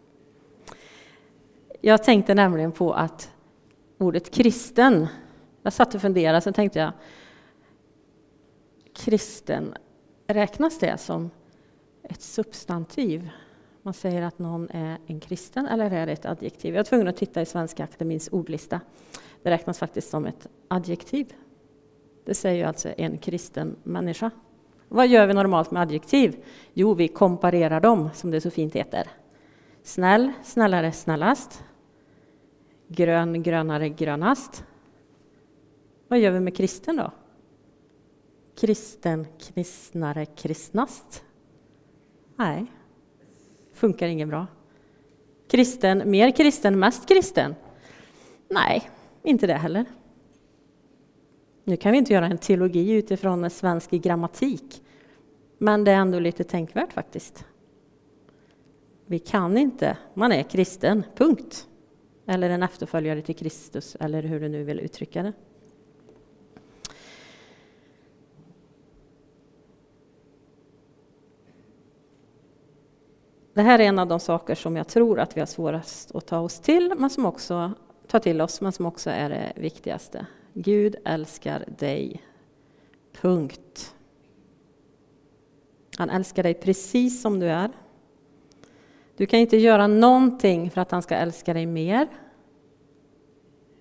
Jag 1.81 2.03
tänkte 2.03 2.35
nämligen 2.35 2.73
på 2.73 2.93
att 2.93 3.31
ordet 3.99 4.31
kristen, 4.31 5.07
jag 5.63 5.73
satt 5.73 5.95
och 5.95 6.01
funderade, 6.01 6.41
sen 6.41 6.53
tänkte 6.53 6.79
jag 6.79 6.93
kristen, 8.95 9.75
räknas 10.27 10.79
det 10.79 11.01
som 11.01 11.31
ett 12.03 12.23
substantiv? 12.23 13.31
Man 13.83 13.95
säger 13.95 14.23
att 14.23 14.39
någon 14.39 14.71
är 14.71 14.99
en 15.07 15.21
kristen, 15.21 15.67
eller 15.67 15.91
är 15.91 16.07
det 16.07 16.13
ett 16.13 16.27
adjektiv? 16.27 16.75
Jag 16.75 16.79
var 16.79 16.85
tvungen 16.85 17.09
att 17.09 17.17
titta 17.17 17.43
i 17.43 17.47
Svenska 17.47 17.85
Akademins 17.85 18.29
ordlista. 18.33 18.81
Det 19.43 19.51
räknas 19.51 19.79
faktiskt 19.79 20.11
som 20.11 20.27
ett 20.27 20.47
adjektiv. 20.69 21.33
Det 22.25 22.35
säger 22.35 22.67
alltså 22.67 22.89
en 22.97 23.19
kristen 23.19 23.77
människa. 23.83 24.31
Vad 24.89 25.09
gör 25.09 25.27
vi 25.27 25.35
normalt 25.35 25.71
med 25.71 25.83
adjektiv? 25.83 26.45
Jo, 26.75 26.95
vi 26.95 27.09
komparerar 27.09 27.81
dem, 27.81 28.11
som 28.15 28.31
det 28.31 28.41
så 28.41 28.51
fint 28.51 28.75
heter. 28.75 29.09
Snäll, 29.83 30.33
snällare, 30.45 30.93
snällast. 30.93 31.65
Grön, 32.89 33.43
grönare, 33.43 33.89
grönast. 33.89 34.65
Vad 36.09 36.19
gör 36.19 36.31
vi 36.31 36.41
med 36.41 36.57
kristen 36.57 36.97
då? 36.97 37.11
kristen, 38.61 39.27
kristnare, 39.39 40.27
kristnast? 40.27 41.25
Nej, 42.37 42.67
funkar 43.73 44.09
inget 44.09 44.29
bra. 44.29 44.47
Kristen, 45.51 46.11
mer 46.11 46.31
kristen, 46.31 46.79
mest 46.79 47.09
kristen? 47.09 47.55
Nej, 48.49 48.91
inte 49.23 49.47
det 49.47 49.55
heller. 49.55 49.85
Nu 51.65 51.77
kan 51.77 51.93
vi 51.93 51.99
inte 51.99 52.13
göra 52.13 52.27
en 52.27 52.39
teologi 52.39 52.93
utifrån 52.93 53.51
svensk 53.51 53.91
grammatik, 53.91 54.83
men 55.59 55.85
det 55.85 55.91
är 55.91 55.97
ändå 55.97 56.19
lite 56.19 56.45
tänkvärt 56.45 56.93
faktiskt. 56.93 57.45
Vi 59.07 59.19
kan 59.19 59.59
inte, 59.59 59.99
man 60.15 60.33
är 60.33 60.43
kristen, 60.43 61.05
punkt. 61.17 61.69
Eller 62.31 62.51
en 62.51 62.63
efterföljare 62.63 63.23
till 63.23 63.37
Kristus, 63.37 63.97
eller 64.01 64.23
hur 64.23 64.41
du 64.41 64.49
nu 64.49 64.65
vill 64.65 64.81
uttrycka 64.81 65.23
det. 65.23 65.33
Det 73.55 73.63
här 73.63 73.79
är 73.79 73.85
en 73.85 73.99
av 73.99 74.07
de 74.07 74.21
saker 74.21 74.55
som 74.55 74.77
jag 74.77 74.89
tror 74.89 75.21
att 75.21 75.37
vi 75.37 75.41
har 75.41 75.47
svårast 75.47 76.15
att 76.15 76.27
ta 76.27 76.39
oss 76.39 76.61
till, 76.61 76.95
men 76.99 77.11
som 77.11 77.27
också 77.27 77.73
tar 78.07 78.19
till 78.19 78.41
oss, 78.41 78.61
men 78.61 78.73
som 78.73 78.87
också 78.87 79.11
är 79.11 79.31
det 79.31 79.53
viktigaste. 79.57 80.27
Gud 80.53 80.97
älskar 81.05 81.65
dig. 81.79 82.23
Punkt. 83.13 83.95
Han 85.97 86.11
älskar 86.11 86.43
dig 86.43 86.55
precis 86.55 87.23
som 87.23 87.41
du 87.41 87.47
är. 87.47 87.71
Du 89.19 89.27
kan 89.27 89.41
inte 89.41 89.57
göra 89.57 89.87
någonting 89.87 90.71
för 90.71 90.81
att 90.81 90.91
han 90.91 91.03
ska 91.03 91.15
älska 91.15 91.55
dig 91.55 91.67
mer. 91.67 92.09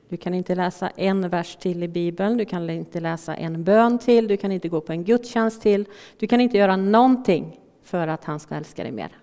Du 0.10 0.18
kan 0.18 0.34
inte 0.34 0.56
läsa 0.56 0.90
en 0.90 1.30
vers 1.30 1.56
till 1.56 1.84
i 1.84 1.88
Bibeln, 1.88 2.38
du 2.38 2.46
kan 2.46 2.70
inte 2.70 3.00
läsa 3.00 3.36
en 3.36 3.64
bön 3.64 4.00
till, 4.00 4.28
du 4.28 4.38
kan 4.38 4.52
inte 4.52 4.70
gå 4.70 4.82
på 4.82 4.92
en 4.92 5.04
gudstjänst 5.04 5.62
till. 5.62 5.86
Du 6.18 6.28
kan 6.28 6.42
inte 6.42 6.58
göra 6.58 6.76
någonting 6.76 7.60
för 7.82 8.08
att 8.08 8.24
han 8.24 8.40
ska 8.40 8.56
älska 8.56 8.84
dig 8.84 8.92
mer. 8.92 9.18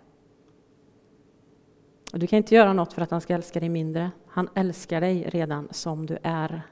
Och 2.12 2.18
du 2.18 2.26
kan 2.26 2.37
inte 2.37 2.54
göra 2.54 2.73
något 2.73 2.92
för 2.92 3.02
att 3.02 3.11
han 3.11 3.21
ska 3.21 3.35
älska 3.35 3.61
dig 3.61 3.68
mindre. 3.68 4.11
Han 4.26 4.49
älskar 4.54 5.00
dig 5.00 5.28
redan 5.28 5.68
som 5.71 6.06
du 6.06 6.18
är. 6.23 6.62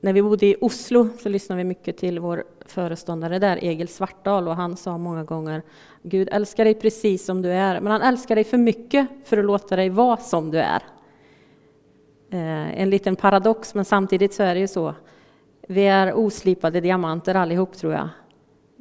När 0.00 0.12
vi 0.12 0.22
bodde 0.22 0.46
i 0.46 0.56
Oslo 0.60 1.08
så 1.22 1.28
lyssnade 1.28 1.58
vi 1.58 1.64
mycket 1.64 1.96
till 1.96 2.18
vår 2.18 2.44
föreståndare 2.66 3.38
där, 3.38 3.64
Egil 3.64 3.88
Svartdal, 3.88 4.48
och 4.48 4.56
han 4.56 4.76
sa 4.76 4.98
många 4.98 5.24
gånger 5.24 5.62
Gud 6.02 6.28
älskar 6.32 6.64
dig 6.64 6.74
precis 6.74 7.24
som 7.24 7.42
du 7.42 7.48
är, 7.48 7.80
men 7.80 7.92
han 7.92 8.02
älskar 8.02 8.34
dig 8.34 8.44
för 8.44 8.58
mycket 8.58 9.06
för 9.24 9.38
att 9.38 9.44
låta 9.44 9.76
dig 9.76 9.88
vara 9.88 10.16
som 10.16 10.50
du 10.50 10.58
är. 10.58 10.82
Eh, 12.30 12.80
en 12.80 12.90
liten 12.90 13.16
paradox, 13.16 13.74
men 13.74 13.84
samtidigt 13.84 14.34
så 14.34 14.42
är 14.42 14.54
det 14.54 14.60
ju 14.60 14.68
så. 14.68 14.94
Vi 15.68 15.86
är 15.86 16.14
oslipade 16.14 16.80
diamanter 16.80 17.34
allihop, 17.34 17.76
tror 17.76 17.92
jag 17.92 18.08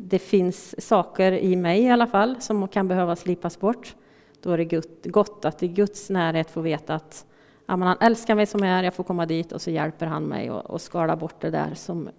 det 0.02 0.20
finns 0.20 0.88
saker 0.88 1.32
i 1.32 1.56
mig 1.56 1.84
i 1.84 1.90
alla 1.90 2.08
fall 2.08 2.42
som 2.42 2.68
kan 2.68 2.88
behöva 2.88 3.16
slipas 3.16 3.60
bort. 3.60 3.96
Då 4.42 4.52
är 4.52 4.58
det 4.58 5.10
gott 5.10 5.46
att 5.46 5.64
i 5.64 5.68
Guds 5.68 6.10
närhet 6.10 6.52
få 6.52 6.62
veta 6.62 6.96
att 6.96 7.26
ja, 7.70 7.76
han 7.76 7.98
älskar 8.00 8.36
mig 8.36 8.46
som 8.46 8.64
jag 8.64 8.80
är, 8.80 8.84
jag 8.84 8.94
får 8.94 9.04
komma 9.04 9.26
dit 9.26 9.52
och 9.52 9.62
så 9.62 9.72
hjälper 9.72 10.06
han 10.06 10.24
mig 10.24 10.52
och, 10.52 10.82
skala 10.82 11.16
bort 11.16 11.42
det 11.42 11.50
där 11.50 11.74
som 11.74 12.10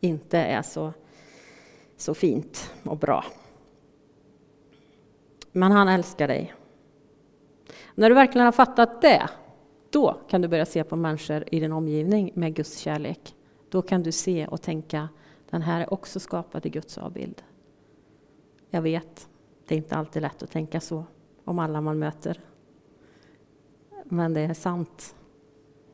inte 0.00 0.38
är 0.38 0.62
så, 0.62 0.92
så 1.96 2.14
fint 2.14 2.72
och 2.84 2.96
bra. 2.96 3.24
Men 5.52 5.72
han 5.72 5.88
älskar 5.88 6.28
dig. 6.28 6.54
När 7.94 8.08
du 8.08 8.14
verkligen 8.14 8.44
har 8.44 8.52
fattat 8.52 9.02
det, 9.02 9.28
då 9.90 10.16
kan 10.28 10.40
du 10.40 10.48
börja 10.48 10.66
se 10.66 10.84
på 10.84 10.96
människor 10.96 11.44
i 11.46 11.60
din 11.60 11.72
omgivning 11.72 12.30
med 12.34 12.54
Guds 12.54 12.78
kärlek. 12.78 13.34
Då 13.68 13.82
kan 13.82 14.02
du 14.02 14.12
se 14.12 14.46
och 14.46 14.62
tänka 14.62 15.08
Den 15.50 15.62
här 15.62 15.80
är 15.80 15.92
också 15.92 16.20
skapad 16.20 16.66
i 16.66 16.68
Guds 16.68 16.98
avbild. 16.98 17.42
Jag 18.70 18.82
vet, 18.82 19.28
det 19.68 19.74
är 19.74 19.76
inte 19.76 19.96
alltid 19.96 20.22
lätt 20.22 20.42
att 20.42 20.50
tänka 20.50 20.80
så 20.80 21.04
om 21.44 21.58
alla 21.58 21.80
man 21.80 21.98
möter. 21.98 22.40
Men 24.08 24.34
det 24.34 24.40
är 24.40 24.54
sant. 24.54 25.14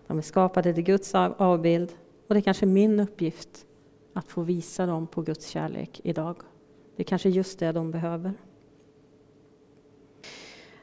De 0.06 0.18
är 0.18 0.22
skapade 0.22 0.74
till 0.74 0.84
Guds 0.84 1.14
avbild 1.14 1.92
och 2.28 2.34
det 2.34 2.40
är 2.40 2.42
kanske 2.42 2.66
min 2.66 3.00
uppgift 3.00 3.66
att 4.12 4.28
få 4.28 4.42
visa 4.42 4.86
dem 4.86 5.06
på 5.06 5.22
Guds 5.22 5.48
kärlek 5.48 6.00
idag. 6.04 6.36
Det 6.96 7.02
är 7.02 7.04
kanske 7.04 7.28
just 7.28 7.58
det 7.58 7.72
de 7.72 7.90
behöver. 7.90 8.32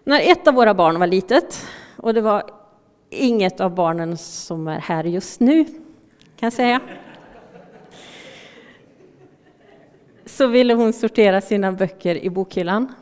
När 0.04 0.32
ett 0.32 0.48
av 0.48 0.54
våra 0.54 0.74
barn 0.74 1.00
var 1.00 1.08
litet, 1.08 1.68
och 1.98 2.14
det 2.14 2.22
var 2.22 2.44
inget 3.10 3.60
av 3.60 3.76
barnen 3.76 4.18
som 4.18 4.68
är 4.68 4.80
här 4.80 5.04
just 5.04 5.40
nu, 5.40 5.64
kan 5.64 6.48
jag 6.48 6.54
säga. 6.54 6.82
Så 10.26 10.48
ville 10.48 10.74
hon 10.74 10.94
sortera 10.94 11.42
sina 11.42 11.72
böcker 11.72 12.16
i 12.16 12.30
bokhyllan. 12.30 12.94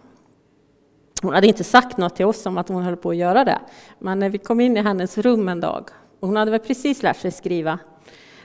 Hon 1.22 1.34
hade 1.34 1.48
inte 1.48 1.64
sagt 1.64 1.98
något 1.98 2.16
till 2.16 2.26
oss 2.26 2.46
om 2.46 2.58
att 2.58 2.70
hon 2.70 2.84
höll 2.84 2.98
på 2.98 3.10
att 3.10 3.16
göra 3.16 3.46
det. 3.46 3.60
Men 4.00 4.20
när 4.20 4.30
vi 4.30 4.38
kom 4.38 4.60
in 4.60 4.78
i 4.78 4.82
hennes 4.82 5.18
rum 5.18 5.50
en 5.50 5.60
dag, 5.60 5.90
och 6.20 6.28
hon 6.28 6.38
hade 6.38 6.52
väl 6.52 6.60
precis 6.60 7.04
lärt 7.04 7.18
sig 7.18 7.32
skriva, 7.32 7.80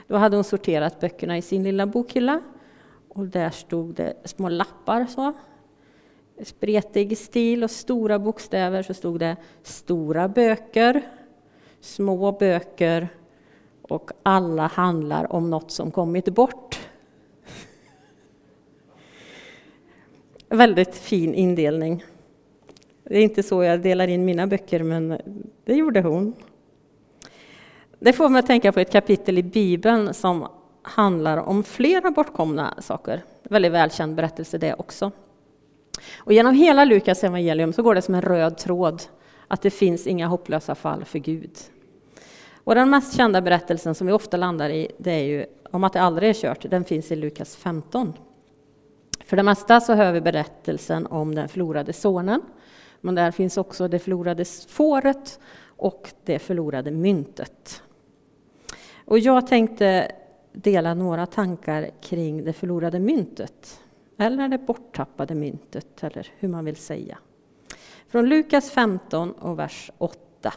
då 0.07 0.15
hade 0.15 0.37
hon 0.37 0.43
sorterat 0.43 0.99
böckerna 0.99 1.37
i 1.37 1.41
sin 1.41 1.63
lilla 1.63 1.85
bokhylla. 1.87 2.41
Och 3.09 3.25
där 3.25 3.49
stod 3.49 3.93
det 3.93 4.13
små 4.25 4.49
lappar 4.49 5.05
så. 5.05 5.33
Spretig 6.43 7.17
stil 7.17 7.63
och 7.63 7.71
stora 7.71 8.19
bokstäver 8.19 8.83
så 8.83 8.93
stod 8.93 9.19
det 9.19 9.35
stora 9.63 10.27
böcker, 10.27 11.01
små 11.81 12.31
böcker 12.31 13.07
och 13.81 14.11
alla 14.23 14.67
handlar 14.67 15.33
om 15.33 15.49
något 15.49 15.71
som 15.71 15.91
kommit 15.91 16.25
bort. 16.25 16.79
Väldigt 20.49 20.95
fin 20.95 21.33
indelning. 21.33 22.03
Det 23.09 23.17
är 23.17 23.21
inte 23.21 23.43
så 23.43 23.63
jag 23.63 23.81
delar 23.81 24.07
in 24.07 24.25
mina 24.25 24.47
böcker, 24.47 24.83
men 24.83 25.17
det 25.65 25.73
gjorde 25.73 26.01
hon. 26.01 26.33
Det 27.99 28.13
får 28.13 28.29
mig 28.29 28.39
att 28.39 28.47
tänka 28.47 28.71
på 28.71 28.79
ett 28.79 28.91
kapitel 28.91 29.37
i 29.37 29.43
Bibeln 29.43 30.13
som 30.13 30.47
handlar 30.81 31.37
om 31.37 31.63
flera 31.63 32.11
bortkomna 32.11 32.73
saker. 32.79 33.23
Väldigt 33.43 33.71
välkänd 33.71 34.15
berättelse 34.15 34.57
det 34.57 34.73
också. 34.73 35.11
Och 36.17 36.33
genom 36.33 36.53
hela 36.55 36.85
Lukas 36.85 37.23
evangelium 37.23 37.73
så 37.73 37.83
går 37.83 37.95
det 37.95 38.01
som 38.01 38.15
en 38.15 38.21
röd 38.21 38.57
tråd 38.57 39.01
att 39.47 39.61
det 39.61 39.69
finns 39.69 40.07
inga 40.07 40.27
hopplösa 40.27 40.75
fall 40.75 41.05
för 41.05 41.19
Gud. 41.19 41.51
Och 42.63 42.75
den 42.75 42.89
mest 42.89 43.17
kända 43.17 43.41
berättelsen 43.41 43.95
som 43.95 44.07
vi 44.07 44.13
ofta 44.13 44.37
landar 44.37 44.69
i, 44.69 44.91
det 44.97 45.11
är 45.11 45.23
ju 45.23 45.45
om 45.71 45.83
att 45.83 45.93
det 45.93 46.01
aldrig 46.01 46.29
är 46.29 46.33
kört. 46.33 46.69
Den 46.69 46.83
finns 46.83 47.11
i 47.11 47.15
Lukas 47.15 47.55
15. 47.55 48.13
För 49.25 49.37
det 49.37 49.43
mesta 49.43 49.81
så 49.81 49.93
hör 49.93 50.13
vi 50.13 50.21
berättelsen 50.21 51.07
om 51.07 51.35
den 51.35 51.49
förlorade 51.49 51.93
sonen. 51.93 52.41
Men 53.05 53.15
där 53.15 53.31
finns 53.31 53.57
också 53.57 53.87
det 53.87 53.99
förlorade 53.99 54.45
fåret 54.67 55.39
och 55.67 56.13
det 56.23 56.39
förlorade 56.39 56.91
myntet. 56.91 57.81
Och 59.05 59.19
jag 59.19 59.47
tänkte 59.47 60.11
dela 60.53 60.93
några 60.93 61.25
tankar 61.25 61.89
kring 62.01 62.43
det 62.43 62.53
förlorade 62.53 62.99
myntet. 62.99 63.79
Eller 64.17 64.47
det 64.47 64.57
borttappade 64.57 65.35
myntet, 65.35 66.03
eller 66.03 66.27
hur 66.37 66.49
man 66.49 66.65
vill 66.65 66.75
säga. 66.75 67.17
Från 68.07 68.29
Lukas 68.29 68.71
15 68.71 69.31
och 69.31 69.59
vers 69.59 69.91
8. 69.97 70.53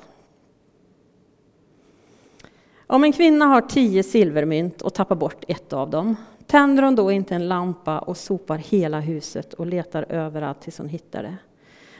Om 2.86 3.04
en 3.04 3.12
kvinna 3.12 3.44
har 3.44 3.60
tio 3.60 4.02
silvermynt 4.02 4.82
och 4.82 4.94
tappar 4.94 5.16
bort 5.16 5.44
ett 5.48 5.72
av 5.72 5.90
dem, 5.90 6.16
tänder 6.46 6.82
hon 6.82 6.96
då 6.96 7.12
inte 7.12 7.34
en 7.34 7.48
lampa 7.48 7.98
och 7.98 8.16
sopar 8.16 8.56
hela 8.56 9.00
huset 9.00 9.54
och 9.54 9.66
letar 9.66 10.06
överallt 10.08 10.60
tills 10.60 10.78
hon 10.78 10.88
hittar 10.88 11.22
det? 11.22 11.36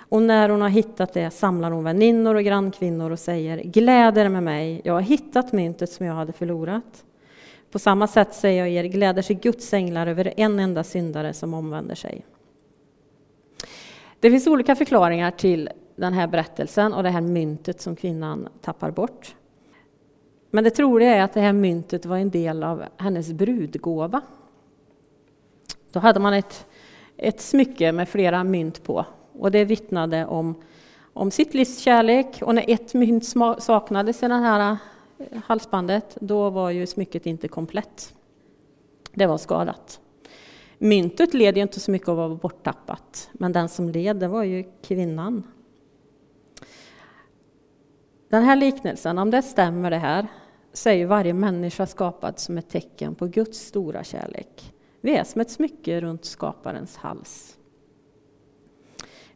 Och 0.09 0.23
när 0.23 0.49
hon 0.49 0.61
har 0.61 0.69
hittat 0.69 1.13
det 1.13 1.31
samlar 1.31 1.71
hon 1.71 1.85
väninnor 1.85 2.35
och 2.35 2.45
grannkvinnor 2.45 3.11
och 3.11 3.19
säger 3.19 3.59
Gläder 3.59 4.29
med 4.29 4.43
mig, 4.43 4.81
jag 4.85 4.93
har 4.93 5.01
hittat 5.01 5.53
myntet 5.53 5.91
som 5.91 6.07
jag 6.07 6.15
hade 6.15 6.33
förlorat. 6.33 7.05
På 7.71 7.79
samma 7.79 8.07
sätt 8.07 8.35
säger 8.35 8.67
jag 8.67 8.69
er, 8.69 8.85
gläder 8.85 9.23
sig 9.23 9.37
Guds 9.37 9.75
änglar 9.75 10.07
över 10.07 10.35
en 10.37 10.59
enda 10.59 10.85
syndare 10.85 11.33
som 11.33 11.55
omvänder 11.55 11.95
sig. 11.95 12.25
Det 14.21 14.31
finns 14.31 14.47
olika 14.47 14.77
förklaringar 14.77 15.31
till 15.31 15.71
den 15.97 16.13
här 16.13 16.27
berättelsen 16.27 16.95
och 16.95 17.03
det 17.03 17.11
här 17.11 17.21
myntet 17.21 17.81
som 17.81 17.97
kvinnan 17.97 18.49
tappar 18.61 18.91
bort. 18.91 19.35
Men 20.51 20.65
det 20.65 20.71
troliga 20.71 21.15
är 21.15 21.23
att 21.23 21.35
det 21.35 21.41
här 21.41 21.53
myntet 21.53 22.07
var 22.07 22.17
en 22.17 22.31
del 22.31 22.63
av 22.63 22.85
hennes 22.97 23.33
brudgåva. 23.33 24.21
Då 25.93 26.01
hade 26.01 26.21
man 26.21 26.35
ett, 26.35 26.67
ett 27.17 27.41
smycke 27.41 27.93
med 27.93 28.09
flera 28.09 28.45
mynt 28.45 28.83
på 28.85 29.07
och 29.39 29.51
det 29.51 29.65
vittnade 29.65 30.27
om, 30.27 30.55
om 31.13 31.31
sitt 31.31 31.55
livs 31.55 31.79
kärlek. 31.79 32.39
Och 32.43 32.55
när 32.55 32.65
ett 32.69 32.95
mynt 32.95 33.25
saknades 33.59 34.23
i 34.23 34.29
det 34.29 34.35
här 34.35 34.77
eh, 35.19 35.39
halsbandet, 35.47 36.17
då 36.21 36.51
var 36.51 36.71
ju 36.71 36.87
smycket 36.87 37.27
inte 37.27 37.49
komplett. 37.49 38.15
Det 39.13 39.27
var 39.27 39.39
skadat. 39.39 40.01
Myntet 40.79 41.35
led 41.35 41.57
ju 41.57 41.63
inte 41.63 41.81
så 41.81 41.91
mycket 41.91 42.09
av 42.09 42.21
att 42.21 42.29
vara 42.31 42.39
borttappat, 42.39 43.31
men 43.33 43.53
den 43.53 43.69
som 43.69 43.89
led, 43.89 44.17
det 44.17 44.29
var 44.29 44.43
ju 44.43 44.65
kvinnan. 44.83 45.43
Den 48.29 48.45
här 48.45 48.57
liknelsen, 48.57 49.19
om 49.19 49.31
det 49.31 49.43
stämmer 49.43 49.91
det 49.91 49.99
här, 49.99 50.27
så 50.73 50.89
är 50.89 50.93
ju 50.93 51.05
varje 51.05 51.35
människa 51.35 51.87
skapad 51.87 52.39
som 52.39 52.59
ett 52.59 52.69
tecken 52.69 53.15
på 53.15 53.27
Guds 53.27 53.59
stora 53.59 54.05
kärlek. 54.05 54.73
Vi 55.01 55.17
är 55.17 55.25
som 55.25 55.41
ett 55.41 55.51
smycke 55.51 56.01
runt 56.01 56.25
skaparens 56.25 56.97
hals. 56.97 57.58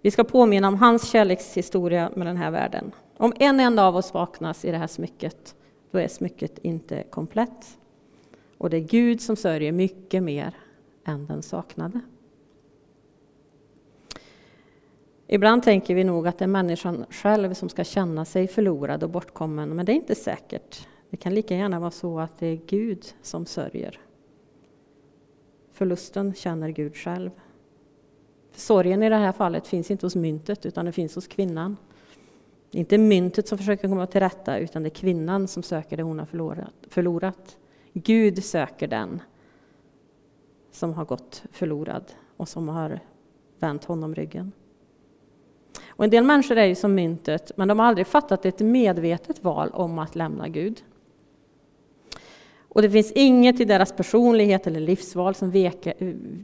Vi 0.02 0.10
ska 0.10 0.24
påminna 0.24 0.68
om 0.68 0.74
hans 0.74 1.10
kärlekshistoria 1.10 2.10
med 2.14 2.26
den 2.26 2.36
här 2.36 2.50
världen. 2.50 2.92
Om 3.16 3.32
en 3.38 3.60
enda 3.60 3.84
av 3.84 3.96
oss 3.96 4.14
vaknas 4.14 4.64
i 4.64 4.70
det 4.70 4.78
här 4.78 4.86
smycket, 4.86 5.54
då 5.90 5.98
är 5.98 6.08
smycket 6.08 6.58
inte 6.58 7.02
komplett. 7.10 7.78
Och 8.58 8.70
det 8.70 8.76
är 8.76 8.80
Gud 8.80 9.20
som 9.20 9.36
sörjer 9.36 9.72
mycket 9.72 10.22
mer 10.22 10.56
än 11.04 11.26
den 11.26 11.42
saknade. 11.42 12.00
Ibland 15.26 15.62
tänker 15.62 15.94
vi 15.94 16.04
nog 16.04 16.28
att 16.28 16.38
det 16.38 16.44
är 16.44 16.46
människan 16.46 17.04
själv 17.10 17.54
som 17.54 17.68
ska 17.68 17.84
känna 17.84 18.24
sig 18.24 18.48
förlorad 18.48 19.02
och 19.02 19.10
bortkommen, 19.10 19.68
men 19.68 19.86
det 19.86 19.92
är 19.92 19.96
inte 19.96 20.14
säkert. 20.14 20.86
Det 21.10 21.16
kan 21.16 21.34
lika 21.34 21.54
gärna 21.54 21.80
vara 21.80 21.90
så 21.90 22.20
att 22.20 22.38
det 22.38 22.46
är 22.46 22.60
Gud 22.66 23.04
som 23.22 23.46
sörjer. 23.46 24.00
Förlusten 25.72 26.34
känner 26.34 26.68
Gud 26.68 26.96
själv. 26.96 27.30
Sorgen 28.56 29.02
i 29.02 29.08
det 29.08 29.16
här 29.16 29.32
fallet 29.32 29.66
finns 29.66 29.90
inte 29.90 30.06
hos 30.06 30.16
myntet, 30.16 30.66
utan 30.66 30.84
det 30.84 30.92
finns 30.92 31.14
hos 31.14 31.26
kvinnan. 31.26 31.76
Det 32.70 32.78
är 32.78 32.80
inte 32.80 32.98
myntet 32.98 33.48
som 33.48 33.58
försöker 33.58 33.88
komma 33.88 34.06
till 34.06 34.20
rätta, 34.20 34.58
utan 34.58 34.82
det 34.82 34.88
är 34.88 34.90
kvinnan 34.90 35.48
som 35.48 35.62
söker 35.62 35.96
det 35.96 36.02
hon 36.02 36.18
har 36.18 36.26
förlorat. 36.26 36.74
förlorat. 36.88 37.56
Gud 37.92 38.44
söker 38.44 38.86
den 38.88 39.22
som 40.70 40.94
har 40.94 41.04
gått 41.04 41.42
förlorad 41.52 42.04
och 42.36 42.48
som 42.48 42.68
har 42.68 43.00
vänt 43.58 43.84
honom 43.84 44.14
ryggen. 44.14 44.52
Och 45.86 46.04
en 46.04 46.10
del 46.10 46.24
människor 46.24 46.56
är 46.56 46.66
ju 46.66 46.74
som 46.74 46.94
myntet, 46.94 47.52
men 47.56 47.68
de 47.68 47.78
har 47.78 47.86
aldrig 47.86 48.06
fattat 48.06 48.46
ett 48.46 48.60
medvetet 48.60 49.44
val 49.44 49.70
om 49.72 49.98
att 49.98 50.14
lämna 50.14 50.48
Gud. 50.48 50.82
Och 52.74 52.82
det 52.82 52.90
finns 52.90 53.12
inget 53.12 53.60
i 53.60 53.64
deras 53.64 53.92
personlighet 53.92 54.66
eller 54.66 54.80
livsval 54.80 55.34
som 55.34 55.54
eh, 55.54 55.72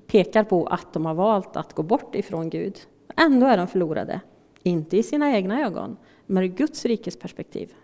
pekar 0.07 0.45
på 0.45 0.67
att 0.67 0.93
de 0.93 1.07
har 1.07 1.15
valt 1.15 1.57
att 1.57 1.75
gå 1.75 1.83
bort 1.83 2.15
ifrån 2.15 2.51
Gud. 2.51 2.79
Ändå 3.17 3.47
är 3.47 3.57
de 3.57 3.67
förlorade. 3.67 4.21
Inte 4.63 4.97
i 4.97 5.03
sina 5.03 5.37
egna 5.37 5.67
ögon, 5.67 5.97
men 6.27 6.43
ur 6.43 6.49
Guds 6.49 6.85
rikes 6.85 7.17
perspektiv. 7.17 7.75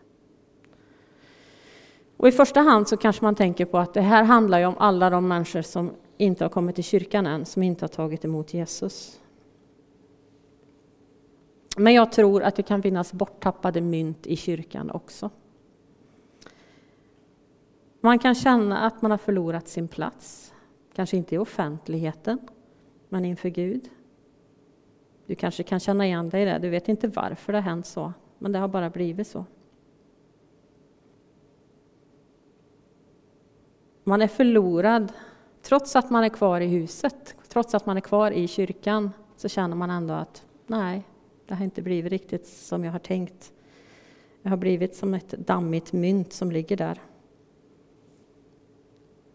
Och 2.17 2.29
I 2.29 2.33
första 2.33 2.61
hand 2.61 2.89
så 2.89 2.97
kanske 2.97 3.25
man 3.25 3.35
tänker 3.35 3.65
på 3.65 3.79
att 3.79 3.95
det 3.95 4.01
här 4.01 4.25
handlar 4.25 4.59
ju 4.59 4.67
om 4.67 4.79
alla 4.79 5.11
de 5.11 5.29
människor 5.29 5.63
som 5.63 5.91
inte 6.17 6.45
har 6.45 6.49
kommit 6.49 6.75
till 6.75 6.85
kyrkan 6.85 7.27
än, 7.27 7.47
som 7.47 7.63
inte 7.63 7.83
har 7.83 7.89
tagit 7.89 8.25
emot 8.25 8.55
Jesus. 8.55 9.21
Men 11.77 11.95
jag 11.95 12.13
tror 12.13 12.43
att 12.43 12.57
det 12.57 12.63
kan 12.63 12.83
finnas 12.83 13.13
borttappade 13.13 13.81
mynt 13.81 14.27
i 14.27 14.37
kyrkan 14.37 14.91
också. 14.91 15.31
Man 18.05 18.19
kan 18.19 18.35
känna 18.35 18.87
att 18.87 19.03
man 19.03 19.11
har 19.11 19.19
förlorat 19.19 19.69
sin 19.69 19.88
plats. 19.88 20.53
Kanske 20.95 21.17
inte 21.17 21.35
i 21.35 21.38
offentligheten, 21.38 22.38
men 23.09 23.25
inför 23.25 23.49
Gud. 23.49 23.88
Du 25.27 25.35
kanske 25.35 25.62
kan 25.62 25.81
känna 25.81 26.07
igen 26.07 26.29
dig 26.29 26.43
i 26.43 26.45
det. 26.45 26.59
Du 26.59 26.69
vet 26.69 26.88
inte 26.88 27.09
varför 27.09 27.53
det 27.53 27.59
har 27.59 27.62
hänt 27.62 27.87
så, 27.87 28.12
men 28.38 28.53
det 28.53 28.59
har 28.59 28.69
bara 28.69 28.90
blivit 28.90 29.27
så. 29.27 29.45
Man 34.05 34.23
är 34.23 34.29
förlorad. 34.29 35.12
Trots 35.62 35.97
att 35.97 36.11
man 36.11 36.25
är 36.25 36.29
kvar 36.29 36.61
i 36.61 36.67
huset, 36.67 37.37
trots 37.49 37.75
att 37.75 37.87
man 37.87 37.97
är 37.97 38.01
kvar 38.01 38.31
i 38.31 38.49
kyrkan, 38.49 39.11
så 39.37 39.49
känner 39.49 39.77
man 39.77 39.90
ändå 39.90 40.14
att 40.14 40.45
nej, 40.67 41.03
det 41.47 41.55
har 41.55 41.64
inte 41.64 41.83
blivit 41.83 42.12
riktigt 42.12 42.47
som 42.47 42.85
jag 42.85 42.93
har 42.93 42.99
tänkt. 42.99 43.53
Jag 44.43 44.51
har 44.51 44.57
blivit 44.57 44.95
som 44.95 45.14
ett 45.14 45.31
dammigt 45.31 45.93
mynt 45.93 46.33
som 46.33 46.53
ligger 46.53 46.77
där. 46.77 47.01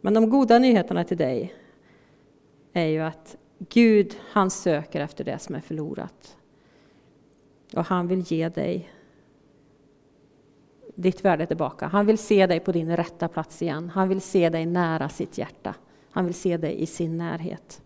Men 0.02 0.14
de 0.14 0.30
goda 0.30 0.60
nyheterna 0.60 1.04
till 1.04 1.18
dig 1.18 1.54
är 2.74 2.86
ju 2.86 3.00
att 3.00 3.38
Gud, 3.58 4.16
han 4.32 4.52
söker 4.52 5.00
efter 5.02 5.24
det 5.24 5.40
som 5.40 5.56
är 5.56 5.60
förlorat. 5.62 6.38
Och 7.76 7.86
han 7.86 8.08
vill 8.08 8.22
ge 8.22 8.50
dig 8.50 8.94
ditt 10.96 11.26
värde 11.26 11.46
tillbaka. 11.46 11.88
Han 11.88 12.06
vill 12.06 12.18
se 12.18 12.48
dig 12.48 12.60
på 12.60 12.72
din 12.72 12.98
rätta 12.98 13.28
plats 13.28 13.62
igen. 13.62 13.90
Han 13.90 14.10
vill 14.10 14.22
se 14.22 14.50
dig 14.50 14.66
nära 14.66 15.10
sitt 15.10 15.38
hjärta. 15.38 15.76
Han 16.12 16.26
vill 16.26 16.34
se 16.34 16.58
dig 16.58 16.82
i 16.82 16.86
sin 16.86 17.18
närhet. 17.18 17.82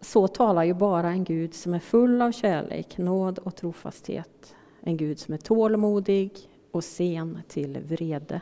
Så 0.00 0.28
talar 0.28 0.64
ju 0.64 0.74
bara 0.74 1.10
en 1.10 1.24
Gud 1.24 1.54
som 1.54 1.74
är 1.74 1.78
full 1.78 2.22
av 2.22 2.32
kärlek, 2.32 2.98
nåd 2.98 3.38
och 3.38 3.56
trofasthet. 3.56 4.54
En 4.80 4.96
Gud 4.96 5.18
som 5.18 5.34
är 5.34 5.38
tålmodig 5.38 6.48
och 6.74 6.84
sen 6.84 7.42
till 7.48 7.78
vrede. 7.78 8.40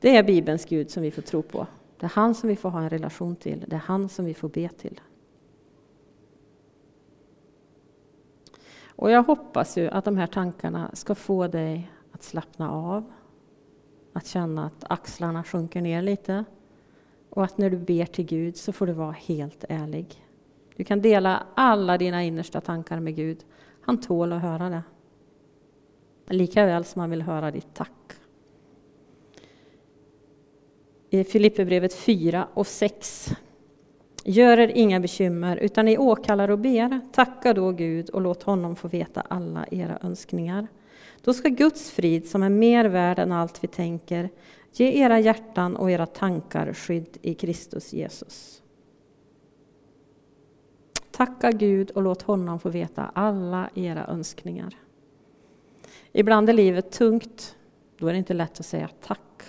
Det 0.00 0.16
är 0.16 0.22
Bibelns 0.22 0.64
Gud 0.64 0.90
som 0.90 1.02
vi 1.02 1.10
får 1.10 1.22
tro 1.22 1.42
på. 1.42 1.66
Det 1.98 2.06
är 2.06 2.10
han 2.10 2.34
som 2.34 2.48
vi 2.48 2.56
får 2.56 2.70
ha 2.70 2.82
en 2.82 2.90
relation 2.90 3.36
till. 3.36 3.64
Det 3.66 3.76
är 3.76 3.80
han 3.80 4.08
som 4.08 4.24
vi 4.24 4.34
får 4.34 4.48
be 4.48 4.68
till. 4.68 5.00
Och 8.86 9.10
jag 9.10 9.22
hoppas 9.22 9.78
ju 9.78 9.88
att 9.88 10.04
de 10.04 10.16
här 10.16 10.26
tankarna 10.26 10.90
ska 10.94 11.14
få 11.14 11.46
dig 11.46 11.90
att 12.12 12.22
slappna 12.22 12.70
av, 12.70 13.12
att 14.12 14.26
känna 14.26 14.66
att 14.66 14.84
axlarna 14.92 15.44
sjunker 15.44 15.80
ner 15.80 16.02
lite 16.02 16.44
och 17.30 17.44
att 17.44 17.58
när 17.58 17.70
du 17.70 17.76
ber 17.76 18.06
till 18.06 18.26
Gud 18.26 18.56
så 18.56 18.72
får 18.72 18.86
du 18.86 18.92
vara 18.92 19.12
helt 19.12 19.64
ärlig. 19.68 20.24
Du 20.76 20.84
kan 20.84 21.02
dela 21.02 21.46
alla 21.54 21.98
dina 21.98 22.22
innersta 22.22 22.60
tankar 22.60 23.00
med 23.00 23.16
Gud. 23.16 23.44
Han 23.80 24.00
tål 24.00 24.32
att 24.32 24.42
höra 24.42 24.70
det. 24.70 24.82
Lika 26.28 26.66
väl 26.66 26.84
som 26.84 27.00
han 27.00 27.10
vill 27.10 27.22
höra 27.22 27.50
ditt 27.50 27.74
tack. 27.74 27.90
I 31.10 31.24
Filipperbrevet 31.24 31.94
4 31.94 32.48
och 32.54 32.66
6 32.66 33.36
Gör 34.28 34.58
er 34.58 34.68
inga 34.74 35.00
bekymmer, 35.00 35.56
utan 35.56 35.84
ni 35.84 35.98
åkallar 35.98 36.50
och 36.50 36.58
ber. 36.58 37.00
Tacka 37.12 37.54
då 37.54 37.72
Gud 37.72 38.10
och 38.10 38.20
låt 38.20 38.42
honom 38.42 38.76
få 38.76 38.88
veta 38.88 39.20
alla 39.20 39.66
era 39.70 39.98
önskningar. 40.02 40.66
Då 41.20 41.34
ska 41.34 41.48
Guds 41.48 41.90
frid, 41.90 42.28
som 42.28 42.42
är 42.42 42.48
mer 42.48 42.84
värd 42.84 43.18
än 43.18 43.32
allt 43.32 43.64
vi 43.64 43.68
tänker, 43.68 44.30
ge 44.72 45.02
era 45.02 45.20
hjärtan 45.20 45.76
och 45.76 45.90
era 45.90 46.06
tankar 46.06 46.72
skydd 46.72 47.18
i 47.22 47.34
Kristus 47.34 47.92
Jesus. 47.92 48.62
Tacka 51.10 51.50
Gud 51.50 51.90
och 51.90 52.02
låt 52.02 52.22
honom 52.22 52.60
få 52.60 52.68
veta 52.68 53.10
alla 53.14 53.70
era 53.74 54.06
önskningar. 54.06 54.74
Ibland 56.18 56.48
är 56.48 56.52
livet 56.52 56.90
tungt, 56.92 57.56
då 57.98 58.08
är 58.08 58.12
det 58.12 58.18
inte 58.18 58.34
lätt 58.34 58.60
att 58.60 58.66
säga 58.66 58.88
tack. 59.00 59.42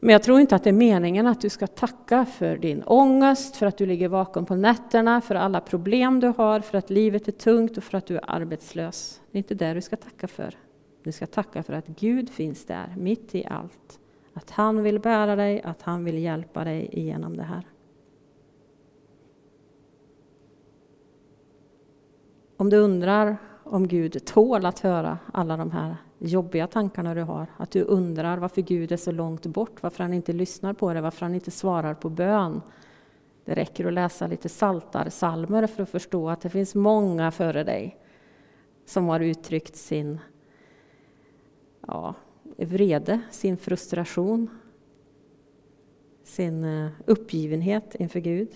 Men 0.00 0.12
jag 0.12 0.22
tror 0.22 0.40
inte 0.40 0.56
att 0.56 0.64
det 0.64 0.70
är 0.70 0.74
meningen 0.74 1.26
att 1.26 1.40
du 1.40 1.48
ska 1.48 1.66
tacka 1.66 2.24
för 2.24 2.56
din 2.56 2.82
ångest, 2.82 3.56
för 3.56 3.66
att 3.66 3.78
du 3.78 3.86
ligger 3.86 4.08
vaken 4.08 4.46
på 4.46 4.54
nätterna, 4.56 5.20
för 5.20 5.34
alla 5.34 5.60
problem 5.60 6.20
du 6.20 6.26
har, 6.26 6.60
för 6.60 6.78
att 6.78 6.90
livet 6.90 7.28
är 7.28 7.32
tungt 7.32 7.76
och 7.76 7.84
för 7.84 7.98
att 7.98 8.06
du 8.06 8.16
är 8.16 8.30
arbetslös. 8.30 9.20
Det 9.30 9.36
är 9.36 9.38
inte 9.38 9.54
det 9.54 9.74
du 9.74 9.80
ska 9.80 9.96
tacka 9.96 10.28
för. 10.28 10.54
Du 11.02 11.12
ska 11.12 11.26
tacka 11.26 11.62
för 11.62 11.72
att 11.72 11.86
Gud 11.86 12.30
finns 12.30 12.64
där, 12.64 12.94
mitt 12.98 13.34
i 13.34 13.46
allt. 13.46 14.00
Att 14.32 14.50
han 14.50 14.82
vill 14.82 14.98
bära 14.98 15.36
dig, 15.36 15.62
att 15.62 15.82
han 15.82 16.04
vill 16.04 16.18
hjälpa 16.18 16.64
dig 16.64 16.88
igenom 16.92 17.36
det 17.36 17.42
här. 17.42 17.66
Om 22.56 22.70
du 22.70 22.76
undrar 22.76 23.36
om 23.64 23.88
Gud 23.88 24.24
tål 24.26 24.66
att 24.66 24.78
höra 24.78 25.18
alla 25.32 25.56
de 25.56 25.70
här 25.70 25.96
jobbiga 26.18 26.66
tankarna 26.66 27.14
du 27.14 27.22
har. 27.22 27.46
Att 27.56 27.70
du 27.70 27.82
undrar 27.82 28.38
varför 28.38 28.62
Gud 28.62 28.92
är 28.92 28.96
så 28.96 29.12
långt 29.12 29.46
bort, 29.46 29.82
varför 29.82 30.04
han 30.04 30.14
inte 30.14 30.32
lyssnar 30.32 30.72
på 30.72 30.92
dig, 30.92 31.02
varför 31.02 31.26
han 31.26 31.34
inte 31.34 31.50
svarar 31.50 31.94
på 31.94 32.08
bön. 32.08 32.60
Det 33.44 33.54
räcker 33.54 33.86
att 33.86 33.92
läsa 33.92 34.26
lite 34.26 34.48
saltarsalmer 34.48 35.66
för 35.66 35.82
att 35.82 35.88
förstå 35.88 36.30
att 36.30 36.40
det 36.40 36.50
finns 36.50 36.74
många 36.74 37.30
före 37.30 37.64
dig 37.64 37.98
som 38.84 39.06
har 39.08 39.20
uttryckt 39.20 39.76
sin 39.76 40.18
ja, 41.86 42.14
vrede, 42.56 43.20
sin 43.30 43.56
frustration, 43.56 44.50
sin 46.24 46.64
eh, 46.64 46.90
uppgivenhet 47.06 47.94
inför 47.94 48.20
Gud. 48.20 48.48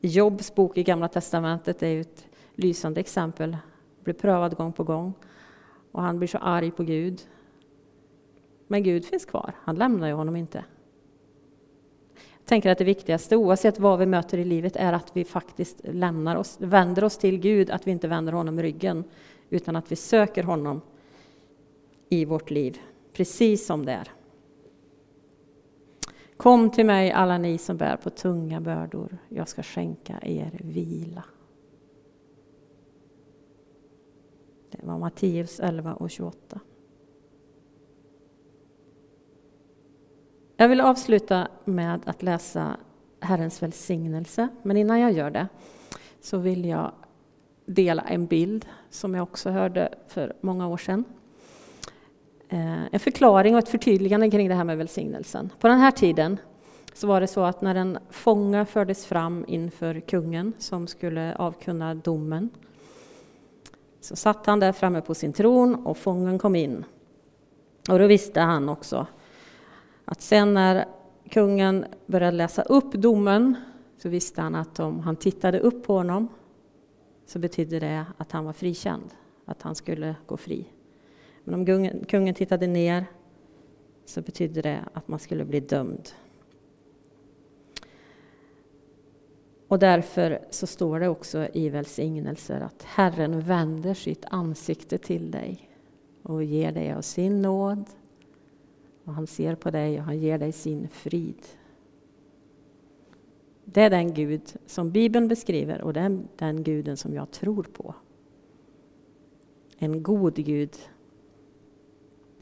Jobs 0.00 0.54
bok 0.54 0.78
i 0.78 0.82
Gamla 0.82 1.08
testamentet 1.08 1.82
är 1.82 2.00
ett 2.00 2.26
lysande 2.54 3.00
exempel, 3.00 3.56
blir 4.08 4.20
prövad 4.20 4.56
gång 4.56 4.72
på 4.72 4.84
gång. 4.84 5.12
Och 5.92 6.02
han 6.02 6.18
blir 6.18 6.28
så 6.28 6.38
arg 6.38 6.70
på 6.70 6.82
Gud. 6.82 7.20
Men 8.66 8.82
Gud 8.82 9.04
finns 9.04 9.24
kvar, 9.24 9.52
han 9.64 9.76
lämnar 9.76 10.06
ju 10.08 10.12
honom 10.12 10.36
inte. 10.36 10.64
Jag 12.14 12.44
tänker 12.44 12.70
att 12.70 12.78
det 12.78 12.84
viktigaste, 12.84 13.36
oavsett 13.36 13.78
vad 13.78 13.98
vi 13.98 14.06
möter 14.06 14.38
i 14.38 14.44
livet, 14.44 14.76
är 14.76 14.92
att 14.92 15.16
vi 15.16 15.24
faktiskt 15.24 15.80
lämnar 15.84 16.36
oss, 16.36 16.56
vänder 16.60 17.04
oss 17.04 17.18
till 17.18 17.38
Gud, 17.38 17.70
att 17.70 17.86
vi 17.86 17.90
inte 17.90 18.08
vänder 18.08 18.32
honom 18.32 18.62
ryggen, 18.62 19.04
utan 19.50 19.76
att 19.76 19.92
vi 19.92 19.96
söker 19.96 20.42
honom 20.42 20.80
i 22.08 22.24
vårt 22.24 22.50
liv, 22.50 22.78
precis 23.12 23.66
som 23.66 23.84
det 23.84 23.92
är. 23.92 24.08
Kom 26.36 26.70
till 26.70 26.86
mig 26.86 27.12
alla 27.12 27.38
ni 27.38 27.58
som 27.58 27.76
bär 27.76 27.96
på 27.96 28.10
tunga 28.10 28.60
bördor, 28.60 29.18
jag 29.28 29.48
ska 29.48 29.62
skänka 29.62 30.18
er 30.22 30.60
vila. 30.64 31.24
Det 34.70 34.78
var 34.82 34.98
Matteus 34.98 35.60
11 35.60 35.94
och 35.94 36.10
28. 36.10 36.60
Jag 40.56 40.68
vill 40.68 40.80
avsluta 40.80 41.48
med 41.64 42.00
att 42.06 42.22
läsa 42.22 42.76
Herrens 43.20 43.62
välsignelse, 43.62 44.48
men 44.62 44.76
innan 44.76 45.00
jag 45.00 45.12
gör 45.12 45.30
det 45.30 45.48
så 46.20 46.38
vill 46.38 46.64
jag 46.64 46.92
dela 47.66 48.02
en 48.02 48.26
bild 48.26 48.66
som 48.90 49.14
jag 49.14 49.22
också 49.22 49.50
hörde 49.50 49.94
för 50.08 50.36
många 50.40 50.68
år 50.68 50.76
sedan. 50.76 51.04
Eh, 52.48 52.94
en 52.94 53.00
förklaring 53.00 53.54
och 53.54 53.58
ett 53.58 53.68
förtydligande 53.68 54.30
kring 54.30 54.48
det 54.48 54.54
här 54.54 54.64
med 54.64 54.78
välsignelsen. 54.78 55.52
På 55.58 55.68
den 55.68 55.78
här 55.78 55.90
tiden 55.90 56.36
så 56.94 57.06
var 57.06 57.20
det 57.20 57.26
så 57.26 57.44
att 57.44 57.62
när 57.62 57.74
en 57.74 57.98
fånge 58.10 58.64
fördes 58.64 59.06
fram 59.06 59.44
inför 59.48 60.00
kungen 60.00 60.52
som 60.58 60.86
skulle 60.86 61.34
avkunna 61.34 61.94
domen 61.94 62.50
så 64.08 64.16
satt 64.16 64.46
han 64.46 64.60
där 64.60 64.72
framme 64.72 65.00
på 65.00 65.14
sin 65.14 65.32
tron 65.32 65.74
och 65.74 65.96
fången 65.96 66.38
kom 66.38 66.56
in. 66.56 66.84
Och 67.90 67.98
då 67.98 68.06
visste 68.06 68.40
han 68.40 68.68
också 68.68 69.06
att 70.04 70.20
sen 70.20 70.54
när 70.54 70.84
kungen 71.30 71.84
började 72.06 72.36
läsa 72.36 72.62
upp 72.62 72.92
domen 72.92 73.54
så 73.98 74.08
visste 74.08 74.40
han 74.40 74.54
att 74.54 74.80
om 74.80 75.00
han 75.00 75.16
tittade 75.16 75.60
upp 75.60 75.86
på 75.86 75.94
honom 75.94 76.28
så 77.26 77.38
betydde 77.38 77.80
det 77.80 78.04
att 78.16 78.32
han 78.32 78.44
var 78.44 78.52
frikänd, 78.52 79.10
att 79.44 79.62
han 79.62 79.74
skulle 79.74 80.14
gå 80.26 80.36
fri. 80.36 80.66
Men 81.44 81.54
om 81.54 81.90
kungen 82.08 82.34
tittade 82.34 82.66
ner 82.66 83.04
så 84.04 84.22
betydde 84.22 84.62
det 84.62 84.84
att 84.92 85.08
man 85.08 85.18
skulle 85.18 85.44
bli 85.44 85.60
dömd. 85.60 86.08
Och 89.68 89.78
därför 89.78 90.38
så 90.50 90.66
står 90.66 91.00
det 91.00 91.08
också 91.08 91.48
i 91.52 91.68
välsignelser 91.68 92.60
att 92.60 92.82
Herren 92.82 93.40
vänder 93.40 93.94
sitt 93.94 94.24
ansikte 94.30 94.98
till 94.98 95.30
dig 95.30 95.70
och 96.22 96.44
ger 96.44 96.72
dig 96.72 96.92
av 96.92 97.02
sin 97.02 97.42
nåd. 97.42 97.84
Och 99.04 99.14
han 99.14 99.26
ser 99.26 99.54
på 99.54 99.70
dig 99.70 99.98
och 99.98 100.04
han 100.04 100.18
ger 100.18 100.38
dig 100.38 100.52
sin 100.52 100.88
frid. 100.88 101.46
Det 103.64 103.82
är 103.82 103.90
den 103.90 104.14
Gud 104.14 104.42
som 104.66 104.90
Bibeln 104.90 105.28
beskriver 105.28 105.80
och 105.80 105.92
det 105.92 106.00
är 106.00 106.22
den 106.36 106.62
guden 106.62 106.96
som 106.96 107.14
jag 107.14 107.30
tror 107.30 107.62
på. 107.62 107.94
En 109.78 110.02
god 110.02 110.34
Gud 110.34 110.76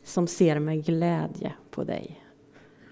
som 0.02 0.26
ser 0.26 0.58
med 0.58 0.84
glädje 0.84 1.52
på 1.70 1.84
dig 1.84 2.22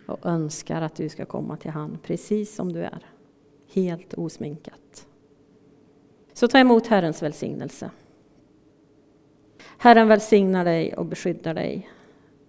och 0.06 0.26
önskar 0.26 0.82
att 0.82 0.96
du 0.96 1.08
ska 1.08 1.24
komma 1.24 1.56
till 1.56 1.70
han 1.70 1.98
precis 2.02 2.54
som 2.54 2.72
du 2.72 2.80
är 2.80 3.13
helt 3.74 4.14
osminkat. 4.14 5.06
Så 6.32 6.48
ta 6.48 6.58
emot 6.58 6.87
Herrens 6.87 7.22
välsignelse. 7.22 7.90
Herren 9.78 10.08
välsignar 10.08 10.64
dig 10.64 10.94
och 10.94 11.06
beskyddar 11.06 11.54
dig. 11.54 11.90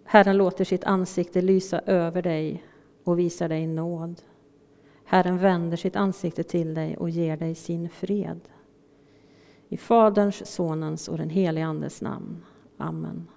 Herren 0.03 0.37
låter 0.37 0.65
sitt 0.65 0.83
ansikte 0.83 1.41
lysa 1.41 1.79
över 1.79 2.21
dig 2.21 2.63
och 3.03 3.19
visar 3.19 3.49
dig 3.49 3.67
nåd. 3.67 4.21
Herren 5.05 5.37
vänder 5.37 5.77
sitt 5.77 5.95
ansikte 5.95 6.43
till 6.43 6.73
dig 6.73 6.97
och 6.97 7.09
ger 7.09 7.37
dig 7.37 7.55
sin 7.55 7.89
fred. 7.89 8.39
I 9.69 9.77
Faderns, 9.77 10.45
Sonens 10.45 11.07
och 11.07 11.17
den 11.17 11.29
helige 11.29 11.65
Andes 11.65 12.01
namn. 12.01 12.45
Amen. 12.77 13.27